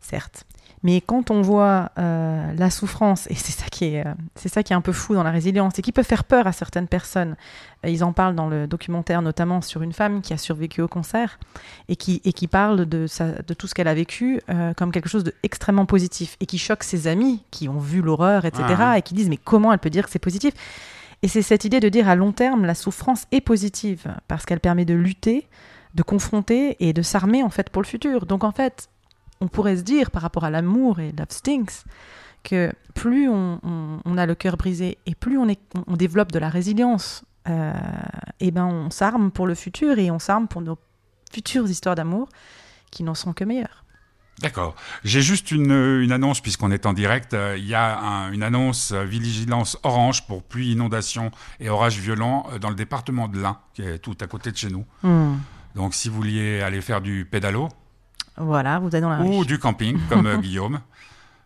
[0.01, 0.45] certes.
[0.87, 4.63] Mais quand on voit euh, la souffrance, et c'est ça qui est, euh, c'est ça
[4.63, 6.87] qui est un peu fou dans la résilience, et qui peut faire peur à certaines
[6.87, 7.35] personnes.
[7.85, 10.89] Euh, Ils en parlent dans le documentaire, notamment sur une femme qui a survécu au
[10.89, 11.39] cancer
[11.89, 14.93] et qui, et qui parle de, sa- de tout ce qu'elle a vécu euh, comme
[14.93, 18.63] quelque chose d'extrêmement positif et qui choque ses amis qui ont vu l'horreur, etc.
[18.79, 18.99] Ah.
[18.99, 20.55] et qui disent mais comment elle peut dire que c'est positif?
[21.23, 24.61] Et c'est cette idée de dire à long terme la souffrance est positive parce qu'elle
[24.61, 25.49] permet de lutter,
[25.95, 28.27] de confronter et de s'armer en fait pour le futur.
[28.27, 28.89] Donc en fait,
[29.41, 31.85] on pourrait se dire par rapport à l'amour et Love Stinks
[32.43, 35.97] que plus on, on- on a le cœur brisé et plus on, est, on- on
[35.97, 37.73] développe de la résilience, euh,
[38.41, 40.79] et ben on s'arme pour le futur et on s'arme pour nos
[41.33, 42.29] futures histoires d'amour
[42.91, 43.85] qui n'en seront que meilleures.
[44.41, 44.75] D'accord.
[45.03, 47.33] J'ai juste une, une annonce, puisqu'on est en direct.
[47.33, 51.99] Euh, Il y a un- une annonce euh, vigilance orange pour pluie, inondation et orages
[51.99, 54.85] violents euh, dans le département de l'Ain, qui est tout à côté de chez nous.
[55.03, 55.37] Hmm.
[55.75, 57.71] Donc si vous vouliez aller faire du pédalo
[58.39, 59.47] Voilà, vous êtes dans la ou riche.
[59.47, 60.81] du camping, comme euh, Guillaume,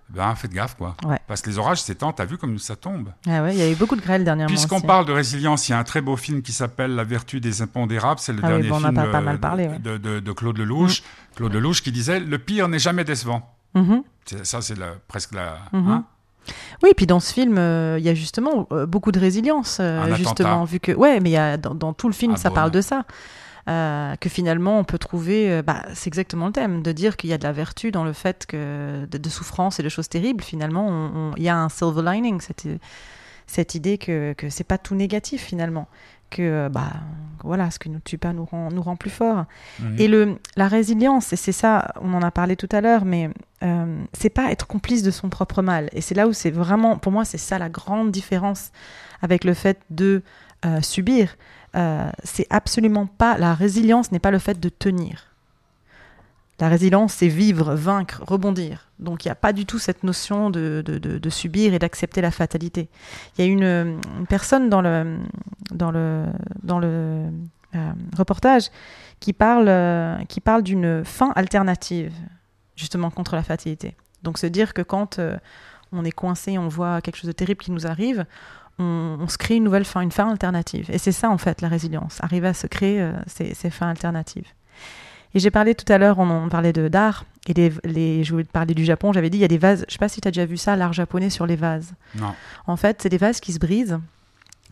[0.08, 0.96] ben faites gaffe, quoi.
[1.04, 1.18] Ouais.
[1.28, 3.10] Parce que les orages s'étendent, t'as vu comme ça tombe.
[3.28, 4.52] Ah ouais, il y a eu beaucoup de grêle dernièrement.
[4.52, 7.38] Puisqu'on parle de résilience, il y a un très beau film qui s'appelle La vertu
[7.40, 8.18] des impondérables.
[8.18, 9.78] C'est le Ah oui, dernier bon, film pas- pas mal parlé, ouais.
[9.78, 9.82] Mm.
[9.82, 11.02] de, de- de Claude Lelouch.
[11.36, 13.48] Claude Lelouch qui disait Le pire n'est jamais décevant.
[14.24, 14.74] C'est- Ça, c'est
[15.06, 15.58] presque la.
[15.72, 15.88] Mhm.
[15.90, 16.04] hein
[16.82, 20.12] Oui, puis dans ce film, euh, il y a justement euh, beaucoup de résilience, euh,
[20.16, 20.64] justement, attentat.
[20.64, 22.54] vu que ouais, mais il y a, dans, dans tout le film, Ah ça bon.
[22.56, 23.04] parle de ça.
[23.68, 27.28] Euh, que finalement on peut trouver, euh, bah, c'est exactement le thème, de dire qu'il
[27.28, 30.08] y a de la vertu dans le fait que de, de souffrance et de choses
[30.08, 32.66] terribles, finalement, il y a un silver lining, cette,
[33.46, 35.88] cette idée que, que c'est pas tout négatif finalement,
[36.30, 36.92] que euh, bah
[37.42, 39.44] voilà, ce qui nous tue pas nous rend, nous rend plus forts.
[39.80, 39.96] Mhm.
[39.98, 43.30] Et le, la résilience, et c'est ça, on en a parlé tout à l'heure, mais
[43.62, 45.88] euh, c'est pas être complice de son propre mal.
[45.92, 48.70] Et c'est là où c'est vraiment, pour moi, c'est ça la grande différence
[49.20, 50.22] avec le fait de
[50.64, 51.36] euh, subir.
[51.76, 55.26] Euh, c'est absolument pas, la résilience n'est pas le fait de tenir.
[56.58, 58.88] La résilience, c'est vivre, vaincre, rebondir.
[58.98, 62.20] Donc il n'y a pas du tout cette notion de, de, de- subir et d'accepter
[62.20, 62.88] la fatalité.
[63.38, 65.16] Il y a une, personne dans le,
[65.70, 66.26] dans le,
[66.62, 67.24] dans le
[67.74, 68.68] euh, reportage
[69.20, 72.12] qui parle, euh, qui parle d'une fin alternative,
[72.76, 73.94] justement contre la fatalité.
[74.22, 75.18] Donc se dire que quand
[75.92, 78.26] on est coincé, on voit quelque chose de terrible qui nous arrive,
[78.80, 80.90] on, on se crée une nouvelle fin, une fin alternative.
[80.92, 83.88] Et c'est ça en fait la résilience, arriver à se créer euh, ces, ces fins
[83.88, 84.48] alternatives.
[85.34, 88.32] Et j'ai parlé tout à l'heure, on, on parlait de d'art, et les, les, je
[88.32, 90.20] voulais parler du Japon, j'avais dit, il y a des vases, je sais pas si
[90.20, 91.92] tu as déjà vu ça, l'art japonais sur les vases.
[92.16, 92.34] Non.
[92.66, 93.98] En fait, c'est des vases qui se brisent.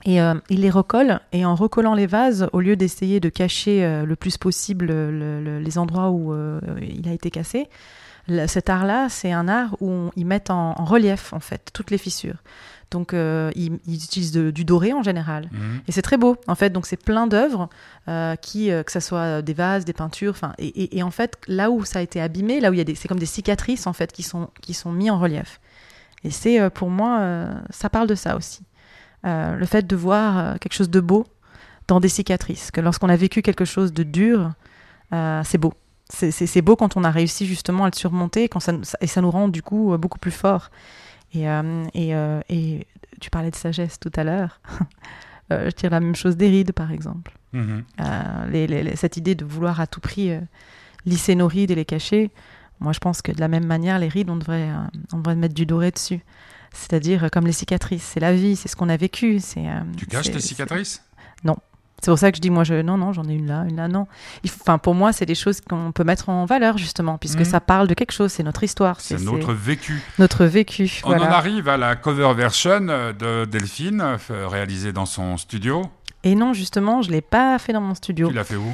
[0.04, 1.20] Et euh, ils les recollent.
[1.32, 5.42] Et en recollant les vases, au lieu d'essayer de cacher euh, le plus possible le-
[5.42, 7.68] le- les endroits où euh, il a été cassé,
[8.28, 11.70] le- cet art-là, c'est un art où on- ils mettent en, en relief, en fait,
[11.72, 12.36] toutes les fissures.
[12.90, 15.48] Donc, euh, ils, ils utilisent de- du doré en général.
[15.52, 15.80] Mhm.
[15.88, 16.70] Et c'est très beau, en fait.
[16.70, 17.68] Donc, c'est plein d'œuvres,
[18.08, 20.36] euh, qui, euh, que ce soit des vases, des peintures.
[20.58, 22.80] Et, et- et en fait, là où ça a été abîmé, là où il y
[22.80, 25.60] a des, c'est comme des cicatrices, en fait, qui sont, qui sont mis en relief.
[26.24, 28.62] Et c'est, pour moi, ça parle de ça aussi.
[29.24, 31.26] Le fait de voir quelque chose de beau
[31.88, 32.70] dans des cicatrices.
[32.70, 34.52] Que lorsqu'on a vécu quelque chose de dur,
[35.12, 35.74] c'est beau.
[36.10, 38.72] C'est- beau quand on a réussi justement à le surmonter quand ça,
[39.02, 40.70] et ça nous rend du coup beaucoup plus fort.
[41.34, 42.86] Et, euh, et, euh, et
[43.20, 44.60] tu parlais de sagesse tout à l'heure.
[45.50, 47.32] Euh, je tire la même chose des rides, par exemple.
[47.54, 47.82] Mhm.
[48.50, 50.30] Les- les- les- cette idée de vouloir à tout prix
[51.06, 52.30] lisser nos rides et les cacher,
[52.80, 54.76] moi je pense que de la même manière, les rides, on devrait, euh,
[55.14, 56.20] on devrait mettre du doré dessus.
[56.74, 59.40] C'est-à-dire euh, comme les cicatrices, c'est la vie, c'est ce qu'on a vécu.
[59.40, 61.02] c'est euh, Tu caches tes cicatrices?
[62.00, 63.76] C'est pour ça que je dis, moi, je, non, non, j'en ai une là, une
[63.76, 64.06] là, non.
[64.44, 67.44] Enfin, pour moi, c'est des choses qu'on peut mettre en valeur, justement, puisque Mhm.
[67.44, 70.00] ça parle de quelque chose, c'est notre histoire, C'est notre vécu.
[70.18, 71.00] notre vécu.
[71.04, 71.24] On voilà.
[71.28, 75.82] en arrive à la cover version euh, de Delphine, réalisée dans son studio.
[76.22, 78.28] Et non, justement, je l'ai pas fait dans mon studio.
[78.28, 78.72] Tu l'as fait où?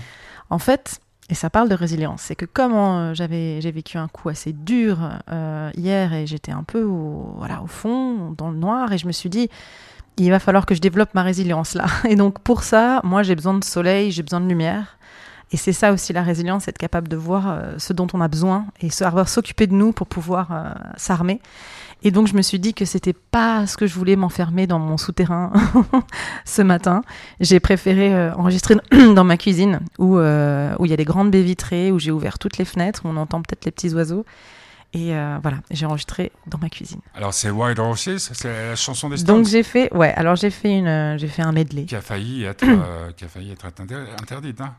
[0.50, 1.00] En fait,
[1.30, 4.52] et ça parle de résilience, c'est que comme euh, j'avais j'ai vécu un coup assez
[4.52, 4.98] dur
[5.30, 9.06] euh, hier et j'étais un peu au, voilà, au fond, dans le noir, et je
[9.06, 9.48] me suis dit,
[10.16, 11.86] il va falloir que je développe ma résilience là.
[12.08, 14.98] Et donc pour ça, moi j'ai besoin de soleil, j'ai besoin de lumière.
[15.52, 18.28] Et c'est ça aussi la résilience, être capable de voir euh, ce dont on a
[18.28, 20.64] besoin et savoir s'occuper de nous pour pouvoir euh,
[20.96, 21.40] s'armer.
[22.02, 24.78] Et donc je me suis dit que c'était pas ce que je voulais m'enfermer dans
[24.78, 25.52] mon souterrain
[26.44, 27.02] ce matin.
[27.40, 28.76] J'ai préféré euh, enregistrer
[29.14, 32.38] dans ma cuisine où où il y a des grandes baies vitrées, où j'ai ouvert
[32.38, 34.24] toutes les fenêtres, où on entend peut-être les petits oiseaux.
[34.96, 37.00] Et euh, voilà, j'ai enregistré dans ma cuisine.
[37.14, 40.50] Alors c'est Wild Horses, c'est la chanson des Stones Donc j'ai fait, ouais, alors j'ai
[40.50, 41.84] fait une, euh, j'ai fait un medley.
[41.84, 44.60] qui a failli être, euh, qui a failli être inter- interdite.
[44.60, 44.74] Hein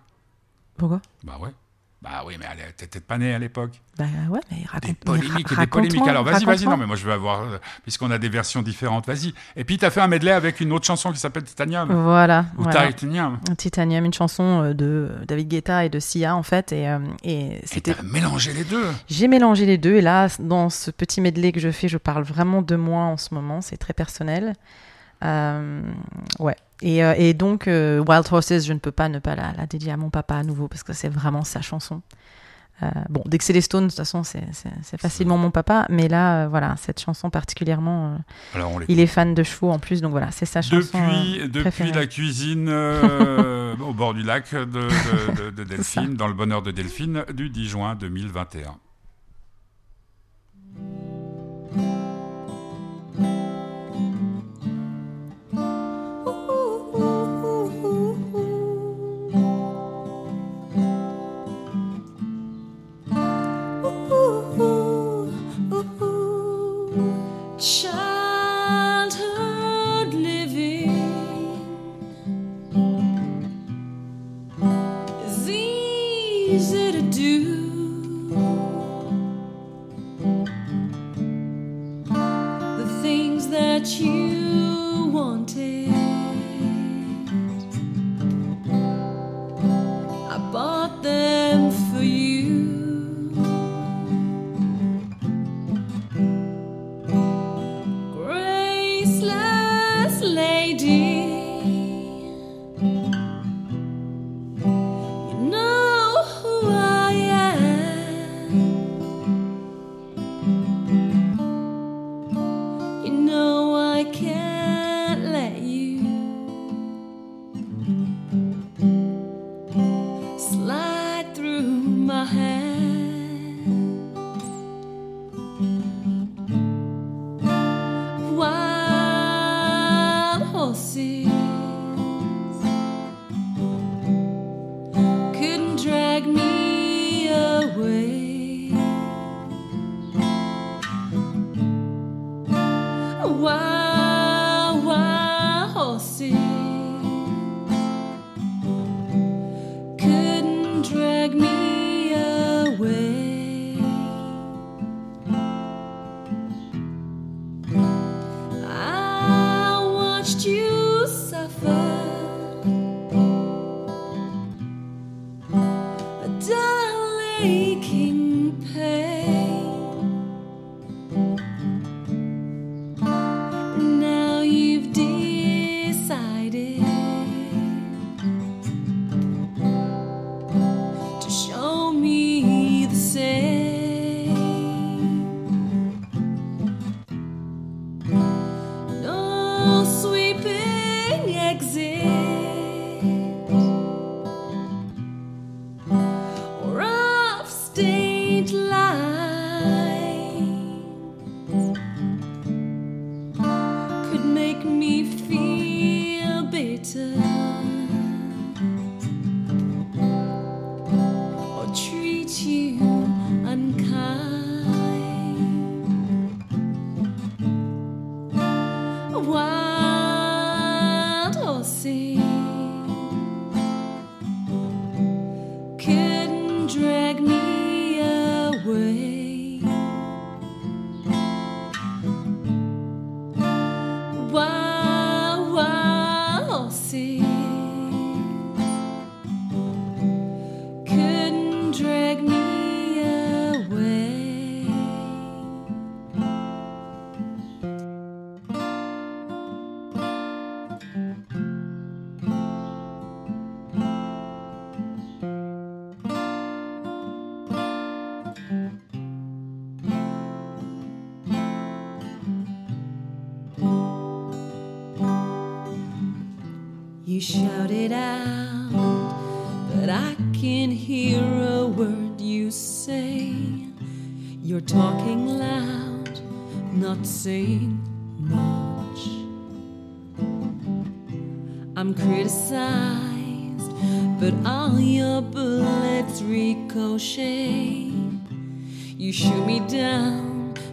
[0.78, 1.02] Pourquoi?
[1.24, 1.50] Bah ouais.
[2.06, 3.82] Bah oui, mais elle t'étais pas né à l'époque.
[3.98, 4.90] Bah ouais, mais raconte.
[4.90, 6.08] Des polémiques ra- des polémiques.
[6.08, 6.66] Alors vas-y, vas-y.
[6.66, 9.34] Non, mais moi je veux avoir, euh, puisqu'on a des versions différentes, vas-y.
[9.56, 11.92] Et puis tu as fait un medley avec une autre chanson qui s'appelle Titanium.
[11.92, 12.46] Voilà.
[12.60, 12.88] Ou voilà.
[12.94, 13.40] Titanium.
[13.58, 17.60] Titanium, une chanson euh, de David Guetta et de Sia en fait, et, euh, et
[17.66, 18.86] c'était t'as mélangé les deux.
[19.10, 22.24] J'ai mélangé les deux et là, dans ce petit medley que je fais, je parle
[22.24, 23.62] vraiment de moi en ce moment.
[23.62, 24.54] C'est très personnel.
[25.24, 25.82] Euh,
[26.40, 26.56] ouais.
[26.82, 29.66] Et, euh, et donc, euh, Wild Horses, je ne peux pas ne pas la, la
[29.66, 32.02] dédier à mon papa à nouveau parce que c'est vraiment sa chanson.
[32.84, 35.50] Euh, bon, dès que c'est les Stones, de toute façon, c'est- c'est c'est facilement mon
[35.50, 35.86] papa.
[35.90, 38.18] Mais là, euh, voilà, cette chanson particulièrement, euh,
[38.56, 41.00] Alors on les il est fan de chevaux en plus, donc voilà, c'est sa chanson.
[41.00, 46.16] Depuis, euh, depuis la cuisine euh, au bord du lac de, de- de- de Delphine,
[46.16, 48.76] dans le bonheur de Delphine, du 10 juin 2021.
[91.96, 92.35] For you.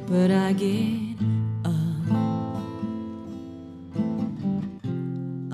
[0.07, 1.17] But I get
[1.65, 2.11] up.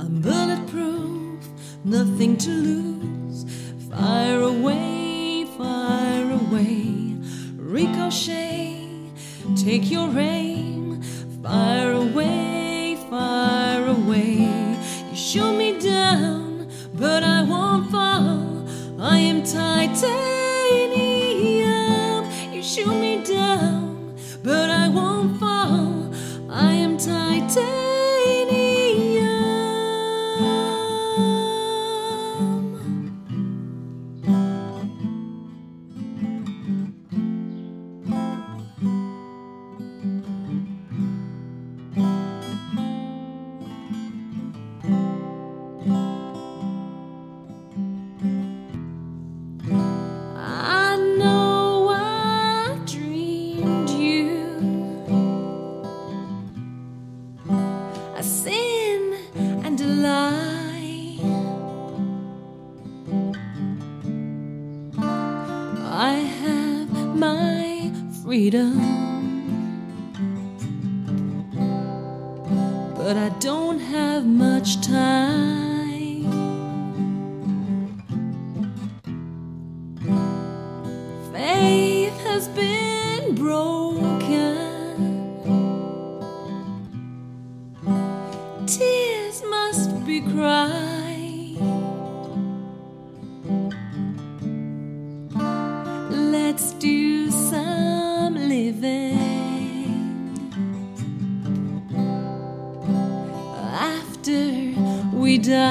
[0.01, 1.41] I'm bulletproof,
[1.85, 3.45] nothing to lose.
[3.91, 7.17] Fire away, fire away.
[7.57, 8.89] Ricochet,
[9.57, 11.03] take your aim.
[11.43, 11.93] Fire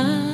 [0.04, 0.27] we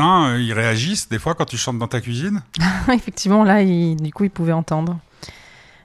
[0.00, 2.42] voisins, euh, ils réagissent des fois quand tu chantes dans ta cuisine?
[2.92, 4.98] Effectivement, là, il- du coup, ils pouvaient entendre.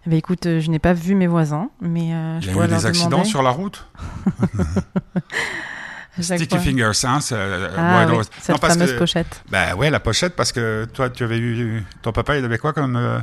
[0.05, 2.59] Eh ben, écoute, euh, je n'ai pas vu mes voisins, mais euh, Il je y
[2.59, 3.29] a eu des accidents demander.
[3.29, 3.85] sur la route?
[6.19, 6.59] Sticky fois.
[6.59, 9.41] Fingers, hein, c'est, euh, Ah oui, cette Non, parce fameuse que- pochette.
[9.49, 11.83] Ben ouais, la pochette, parce que toi, tu avais eu.
[12.01, 12.95] Ton papa, il avait quoi comme.
[12.97, 13.19] euh,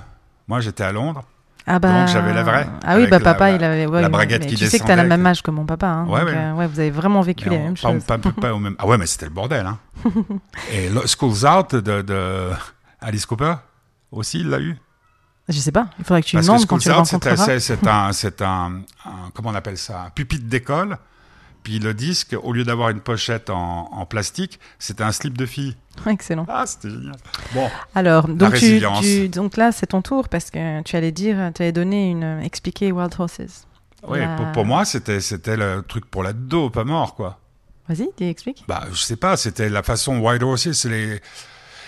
[0.49, 1.25] Moi, j'étais à Londres.
[1.69, 3.87] Ah bah, Donc, j'avais la vraie, Ah oui, bah papa, la- il avait.
[3.87, 5.67] ouais, la braguette mais qui Tu sais que t'as le descendait, même âge que mon
[5.67, 5.87] papa.
[5.89, 6.37] Hein, Ouais, donc, ouais.
[6.37, 8.05] euh, ouais, vous avez vraiment vécu Mais les on- mêmes pas, choses.
[8.05, 8.77] pas- pas au même.
[8.79, 9.67] Ah ouais, mais c'était le bordel.
[9.67, 9.79] Hein.
[10.73, 12.51] Et le School's Out de, de
[13.01, 13.55] Alice Cooper
[14.13, 14.77] aussi, il l'a eu?
[15.49, 15.89] Je sais pas.
[15.99, 17.59] Il faudrait que tu Parce que demandes quand tu School's le rencontreras.
[17.61, 18.73] c'est un, c'est un,
[19.05, 20.97] un- comment on appelle ça, un pupitre d'école.
[21.67, 25.47] Puis le disque, au lieu d'avoir une pochette en, en plastique, c'était un slip de
[25.47, 25.75] fille.
[26.07, 26.47] Excellent.
[26.49, 27.17] Ah, c'était génial.
[27.55, 29.01] Bon, Alors, donc, tu, résilience.
[29.05, 32.41] tu- donc là, c'est ton tour parce que tu allais dire, tu allais donner une,
[32.45, 33.67] expliquer Wild Horses.
[34.09, 37.41] La- pour, pour moi, c'était c'était le truc pour la dos, pas mort, quoi.
[37.89, 38.63] Vas-y, dis, explique.
[38.69, 41.21] Bah, je sais pas, c'était la façon White Horses, c'est les.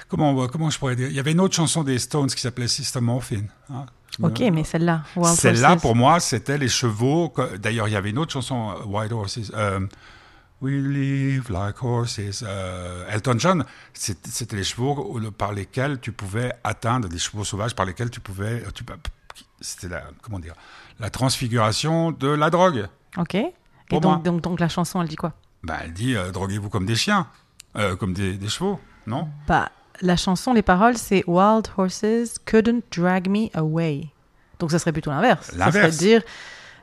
[0.09, 2.67] Comment, comment je pourrais dire Il y avait une autre chanson des Stones qui s'appelait
[2.67, 3.47] Sister Morphine.
[3.73, 3.87] hein.
[4.23, 5.03] Ok, mais celle-là,
[5.37, 7.29] Celle-là, pour moi, c'était les chevaux.
[7.29, 9.53] que- D'ailleurs, il y avait une autre chanson, euh, White Horses.
[9.55, 9.81] euh,
[10.61, 12.19] We live like horses.
[12.43, 17.77] euh, Elton John, c'était les chevaux au- par lesquels tu pouvais atteindre, des chevaux sauvages
[17.77, 18.65] par lesquels tu pouvais.
[18.75, 18.95] Tu, peux-
[19.61, 20.55] c'était la, comment dire,
[20.99, 22.89] la transfiguration de la drogue.
[23.19, 23.37] Ok.
[23.37, 23.53] Et
[24.01, 25.33] donc, donc, donc, la chanson, elle dit quoi?
[25.63, 27.29] Bah, elle dit euh, droguez-vous comme des chiens,
[27.77, 29.29] euh, comme des, des chevaux, non?
[29.47, 29.71] Bah,
[30.01, 34.09] la chanson, les paroles, c'est Wild horses couldn't drag me away.
[34.59, 35.47] Donc, ça serait plutôt l'inverse.
[35.47, 35.95] Ça serait L'inverse.
[35.97, 36.23] de dire,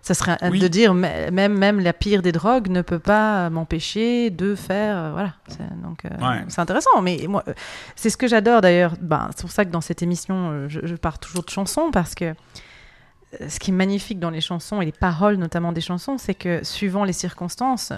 [0.02, 0.60] ça serait Oui.
[0.60, 5.12] de dire, même, même la pire des drogues ne peut pas m'empêcher de faire, euh,
[5.14, 5.34] voilà.
[5.48, 6.44] C'est- Donc, euh, Ouais.
[6.48, 7.02] c'est intéressant.
[7.02, 7.54] Mais moi, euh,
[7.96, 8.94] c'est ce que j'adore d'ailleurs.
[9.02, 12.16] Ben, c'est pour ça que dans cette émission, je, je pars toujours de chansons parce
[12.16, 12.34] que
[13.50, 16.64] ce qui est magnifique dans les chansons et les paroles notamment des chansons, c'est que
[16.64, 17.92] suivant les circonstances,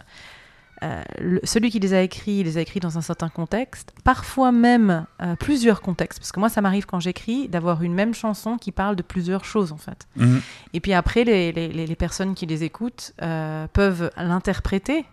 [0.83, 3.93] euh, le- celui qui les a écrits, il les a écrits dans un certain contexte,
[4.03, 8.13] parfois même euh, plusieurs contextes, parce que moi ça m'arrive quand j'écris d'avoir une même
[8.13, 10.07] chanson qui parle de plusieurs choses en fait.
[10.15, 10.41] Mhm.
[10.73, 15.05] Et puis après, les, les- les- personnes qui les écoutent euh, peuvent l'interpréter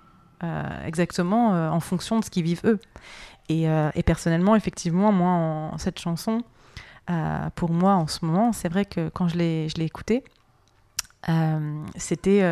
[0.84, 2.78] exactement en fonction de ce qu'ils vivent eux.
[3.48, 6.42] Et, et personnellement, effectivement, moi, en, cette chanson,
[7.54, 10.22] pour moi, en ce moment, c'est vrai que quand je l'ai je l'ai écoutée,
[11.96, 12.42] c'était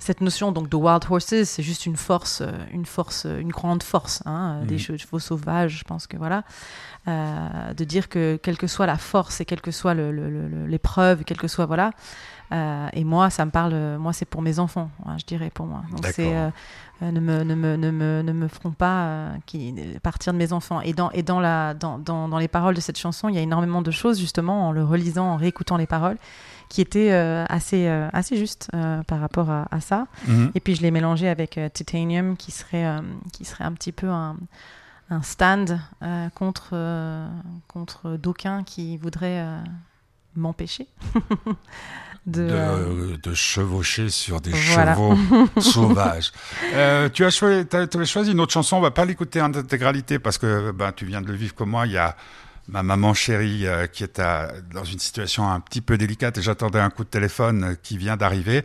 [0.00, 3.50] cette notion donc de wild horses, c'est juste une force, euh, une force, euh, une
[3.50, 4.80] grande force, hein, euh, des Mhm.
[4.80, 5.76] che- chevaux sauvages.
[5.78, 6.42] Je pense que voilà,
[7.06, 11.38] euh, de dire que quelle que soit la force et quelle que soit l'épreuve, quelle
[11.38, 11.92] que soit voilà.
[12.52, 13.74] euh, et moi, ça me parle.
[13.98, 15.82] Moi, c'est pour mes enfants, hein, je dirais pour moi.
[15.92, 16.50] Donc c'est euh,
[17.02, 19.72] ne me ne me ne me ne me feront pas qui
[20.02, 20.80] partir de mes enfants.
[20.80, 23.38] Et dans et dans la dans, dans dans les paroles de cette chanson, il y
[23.38, 26.18] a énormément de choses justement en le relisant, en réécoutant les paroles,
[26.70, 30.06] qui étaient euh, assez euh, assez justes euh, par rapport à, à ça.
[30.26, 30.52] Mhm.
[30.54, 32.86] Et puis je l'ai mélangé avec Titanium, qui serait,
[33.34, 34.36] qui serait un petit peu un,
[35.10, 35.78] un stand
[36.34, 36.74] contre,
[37.68, 39.44] contre d'aucuns qui voudraient
[40.36, 40.86] m'empêcher
[42.26, 42.46] de...
[42.46, 44.94] de, euh, de chevaucher sur des Voilà.
[44.94, 45.16] chevaux
[45.60, 46.30] sauvages.
[46.74, 50.18] Euh, tu as choisi, t'avais choisi une autre chanson, on va pas l'écouter en intégralité
[50.20, 51.86] parce que ben, tu viens de le vivre comme moi.
[51.86, 52.14] Il y a
[52.70, 56.42] ma maman chérie euh, qui est à- dans une situation un petit peu délicate et
[56.42, 58.64] j'attendais un coup de téléphone euh, qui vient d'arriver.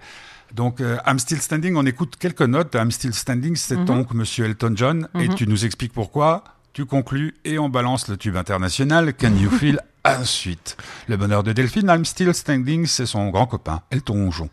[0.53, 2.75] Donc, euh, I'm Still Standing, on écoute quelques notes.
[2.75, 3.85] I'm Still Standing, c'est Mhm.
[3.85, 5.35] donc Monsieur Elton John et Mhm.
[5.35, 6.43] tu nous expliques pourquoi.
[6.73, 10.77] Tu conclus et on balance le tube international Can You Feel Ensuite,
[11.07, 14.49] le bonheur de Delphine, I'm Still Standing, c'est son grand copain, Elton John.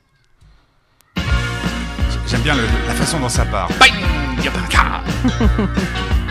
[2.26, 3.68] J'aime bien le- la façon dont ça part.
[3.78, 3.90] Bang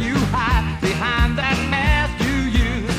[0.00, 2.98] you hide behind that mask you use.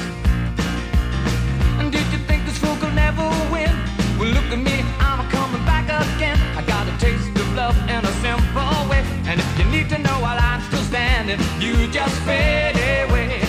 [1.80, 3.74] And did you think this fool could never win?
[4.20, 6.38] Well, look at me, I'm coming back again.
[6.56, 9.02] I got a taste of love in a simple way.
[9.26, 13.42] And if you need to know while I'm still standing, you just fade away.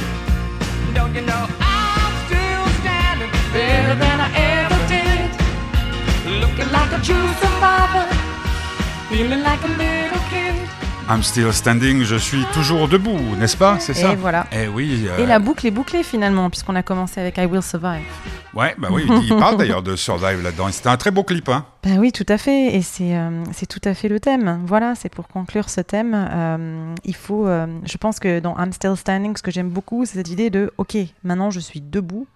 [0.94, 5.28] Don't you know I'm still standing better than I ever did?
[6.40, 8.08] Looking like a true survivor,
[9.10, 10.75] feeling like a little kid.
[11.08, 13.78] I'm Still Standing, je suis toujours debout, n'est-ce pas?
[13.78, 14.46] C'est ça Et voilà.
[14.50, 15.06] Eh oui.
[15.08, 18.02] euh, Et la boucle est bouclée finalement, puisqu'on a commencé avec I Will Survive.
[18.54, 20.66] Ouais, bah oui, il parle d'ailleurs de Survive là-dedans.
[20.68, 21.64] Et C'était un très beau clip, hein.
[21.84, 22.74] Ben oui, tout à fait.
[22.74, 24.62] Et c'est euh, tout à fait le thème.
[24.66, 26.12] Voilà, c'est pour conclure ce thème.
[26.14, 30.06] euh, il faut, euh, je pense que dans I'm Still Standing, ce que j'aime beaucoup,
[30.06, 32.26] c'est cette idée de OK, maintenant je suis debout.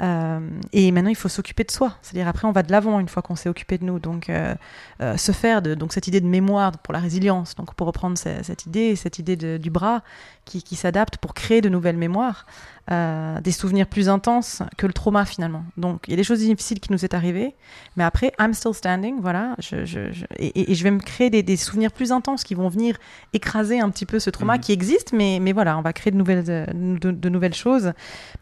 [0.00, 0.40] Euh,
[0.72, 1.94] et maintenant, il faut s'occuper de soi.
[2.02, 3.98] C'est-à-dire, après, on va de l'avant une fois qu'on s'est occupé de nous.
[3.98, 4.54] Donc, euh,
[5.00, 7.54] euh, se faire de donc cette idée de mémoire pour la résilience.
[7.56, 10.02] Donc, pour reprendre ce- cette idée, cette idée de- du bras
[10.48, 12.46] qui, qui s'adapte pour créer de nouvelles mémoires.
[12.90, 15.62] euh, des souvenirs plus intenses que le trauma finalement.
[15.76, 17.54] Donc il y a des choses difficiles qui nous est arrivées,
[17.96, 21.28] mais après I'm still standing, voilà, je, je- je- et, et je vais me créer
[21.28, 22.96] des, des souvenirs plus intenses qui vont venir
[23.34, 24.60] écraser un petit peu ce trauma Mhm.
[24.62, 26.64] qui existe, mais, mais voilà, on va créer de nouvelles, euh,
[26.98, 27.92] de, de nouvelles choses.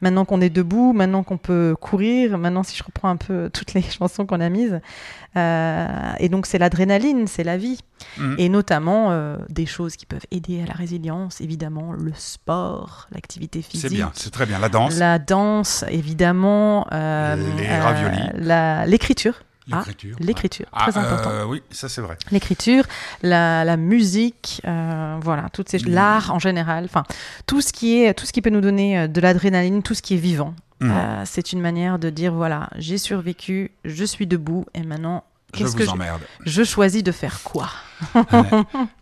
[0.00, 3.74] Maintenant qu'on est debout, maintenant qu'on peut courir, maintenant si je reprends un peu toutes
[3.74, 4.80] les chansons qu'on a mises,
[5.36, 5.86] euh,
[6.18, 7.78] et donc c'est l'adrénaline, c'est la vie.
[8.18, 8.36] Mhm.
[8.38, 13.62] Et notamment euh, des choses qui peuvent aider à la résilience, évidemment, le sport, l'activité
[13.62, 13.80] physique.
[13.88, 14.58] C'est bien, c'est très bien.
[14.58, 16.86] La danse, La danse, évidemment.
[16.92, 18.90] euh, Les euh, raviolis.
[18.90, 19.34] L'écriture.
[19.72, 20.16] Ah, l'écriture.
[20.20, 21.30] L'écriture, Ah, très important.
[21.30, 22.16] euh, oui, ça c'est vrai.
[22.30, 22.84] L'écriture,
[23.22, 25.88] la, la musique, euh, voilà, toutes ces Mm.
[25.92, 27.02] l'art en général, enfin
[27.46, 30.14] tout ce qui est, tout ce qui peut nous donner de l'adrénaline, tout ce qui
[30.14, 30.54] est vivant.
[30.80, 30.90] Mhm.
[30.90, 35.74] Euh, c'est une manière de dire voilà, j'ai survécu, je suis debout et maintenant qu'est-ce
[35.76, 35.90] que je,
[36.44, 37.70] je choisis de faire quoi?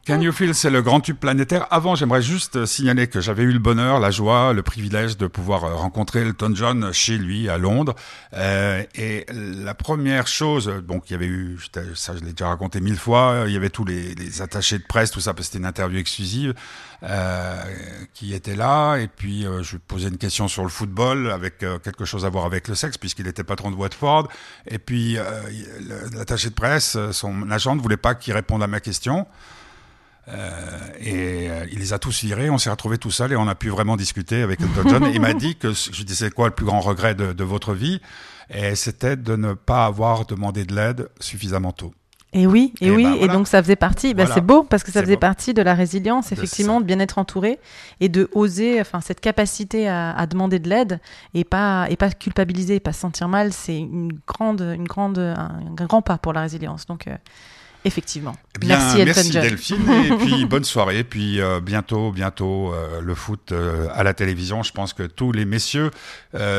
[0.07, 1.67] Can You Feel, c'est le grand tube planétaire.
[1.71, 5.27] Avant, j'aimerais juste euh, signaler que j'avais eu le bonheur, la joie, le privilège de
[5.27, 7.95] pouvoir euh, rencontrer Elton John chez lui à Londres.
[8.35, 11.59] Euh, et la première chose, euh, bon, il y avait eu,
[11.95, 14.85] ça je l'ai déjà raconté mille fois, euh, il y avait tous les, attachés de
[14.85, 16.55] presse, tout ça, parce que c'était une interview exclusive,
[17.03, 17.63] euh,
[18.15, 18.97] qui étaient là.
[18.97, 22.29] Et puis, euh, je posais une question sur le football, avec euh, quelque chose à
[22.29, 24.29] voir avec le sexe, puisqu'il était patron de Watford.
[24.67, 25.25] Et puis, euh,
[26.15, 29.27] l'attaché de presse, euh, son agent ne voulait pas qu'il réponde à ma question.
[30.29, 30.61] Euh,
[31.01, 33.55] et euh, il les a tous virés, on s'est retrouvés tout seuls et on a
[33.55, 35.11] pu vraiment discuter avec Elton John.
[35.13, 38.01] Il m'a dit que je disais quoi le plus grand regret de, de votre vie?
[38.49, 41.93] Et c'était de ne pas avoir demandé de l'aide suffisamment tôt.
[42.37, 44.13] Et oui, et, Eh oui, ben, et donc ça faisait partie.
[44.13, 44.35] bah, Voilà.
[44.35, 45.21] C'est beau parce que ça faisait beau.
[45.21, 47.61] partie de la résilience, effectivement, de bien être entouré
[48.01, 51.01] et de oser, enfin cette capacité à, à demander de l'aide
[51.35, 55.61] et pas et pas culpabiliser, pas se sentir mal, c'est une grande, une grande, un,
[55.79, 56.87] un grand pas pour la résilience.
[56.87, 57.15] Donc euh,
[57.85, 59.43] effectivement, Eh Bien, merci Elton John.
[59.43, 60.99] Delphine et puis bonne soirée.
[60.99, 64.63] Et puis euh, bientôt, bientôt euh, le foot euh, à la télévision.
[64.63, 65.91] Je pense que tous les messieurs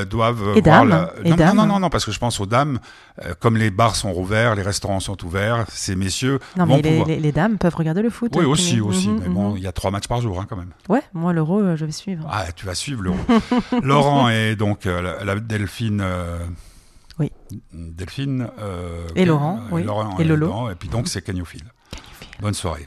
[0.10, 1.56] doivent Et voir dames, la- et non, dames.
[1.58, 2.80] non, non, non, non, parce que je pense aux dames.
[3.40, 6.90] comme les bars sont ouverts, les restaurants sont ouverts, ces messieurs Non vont mais les,
[6.92, 7.08] pouvoir.
[7.08, 8.32] les- les dames peuvent regarder le foot.
[8.36, 9.10] Oui, aussi, aussi.
[9.10, 9.58] Mhm, mais bon, mhm.
[9.58, 10.72] il y a trois matchs par jour, hein, quand même.
[10.90, 12.28] Ouais, moi l'euro, je vais suivre.
[12.32, 13.18] Ah, tu vas suivre l'euro.
[13.84, 16.04] Laurent et donc la Delphine.
[17.20, 17.32] Oui.
[17.72, 18.50] Delphine.
[18.60, 19.84] euh, Et Laurent, oui.
[19.84, 20.70] Laurent Et Lolo.
[20.70, 21.64] Et puis donc c'est Canyophile.
[22.42, 22.86] Bonne soirée.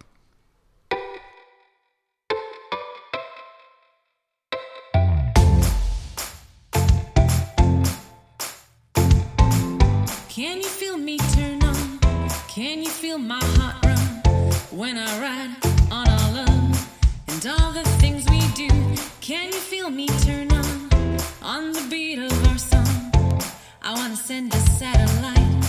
[24.29, 25.65] Send a satellite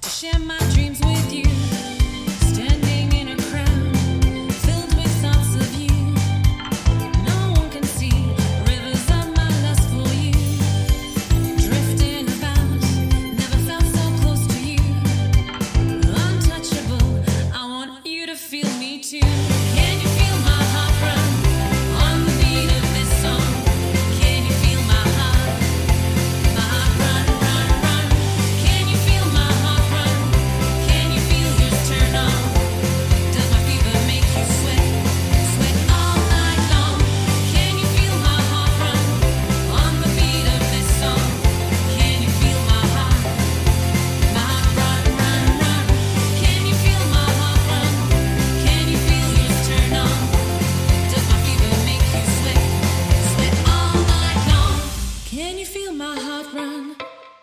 [0.00, 1.43] to share my dreams with you.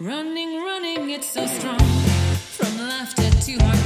[0.02, 1.78] Running, running, it's so strong.
[1.78, 3.81] From laughter to heart.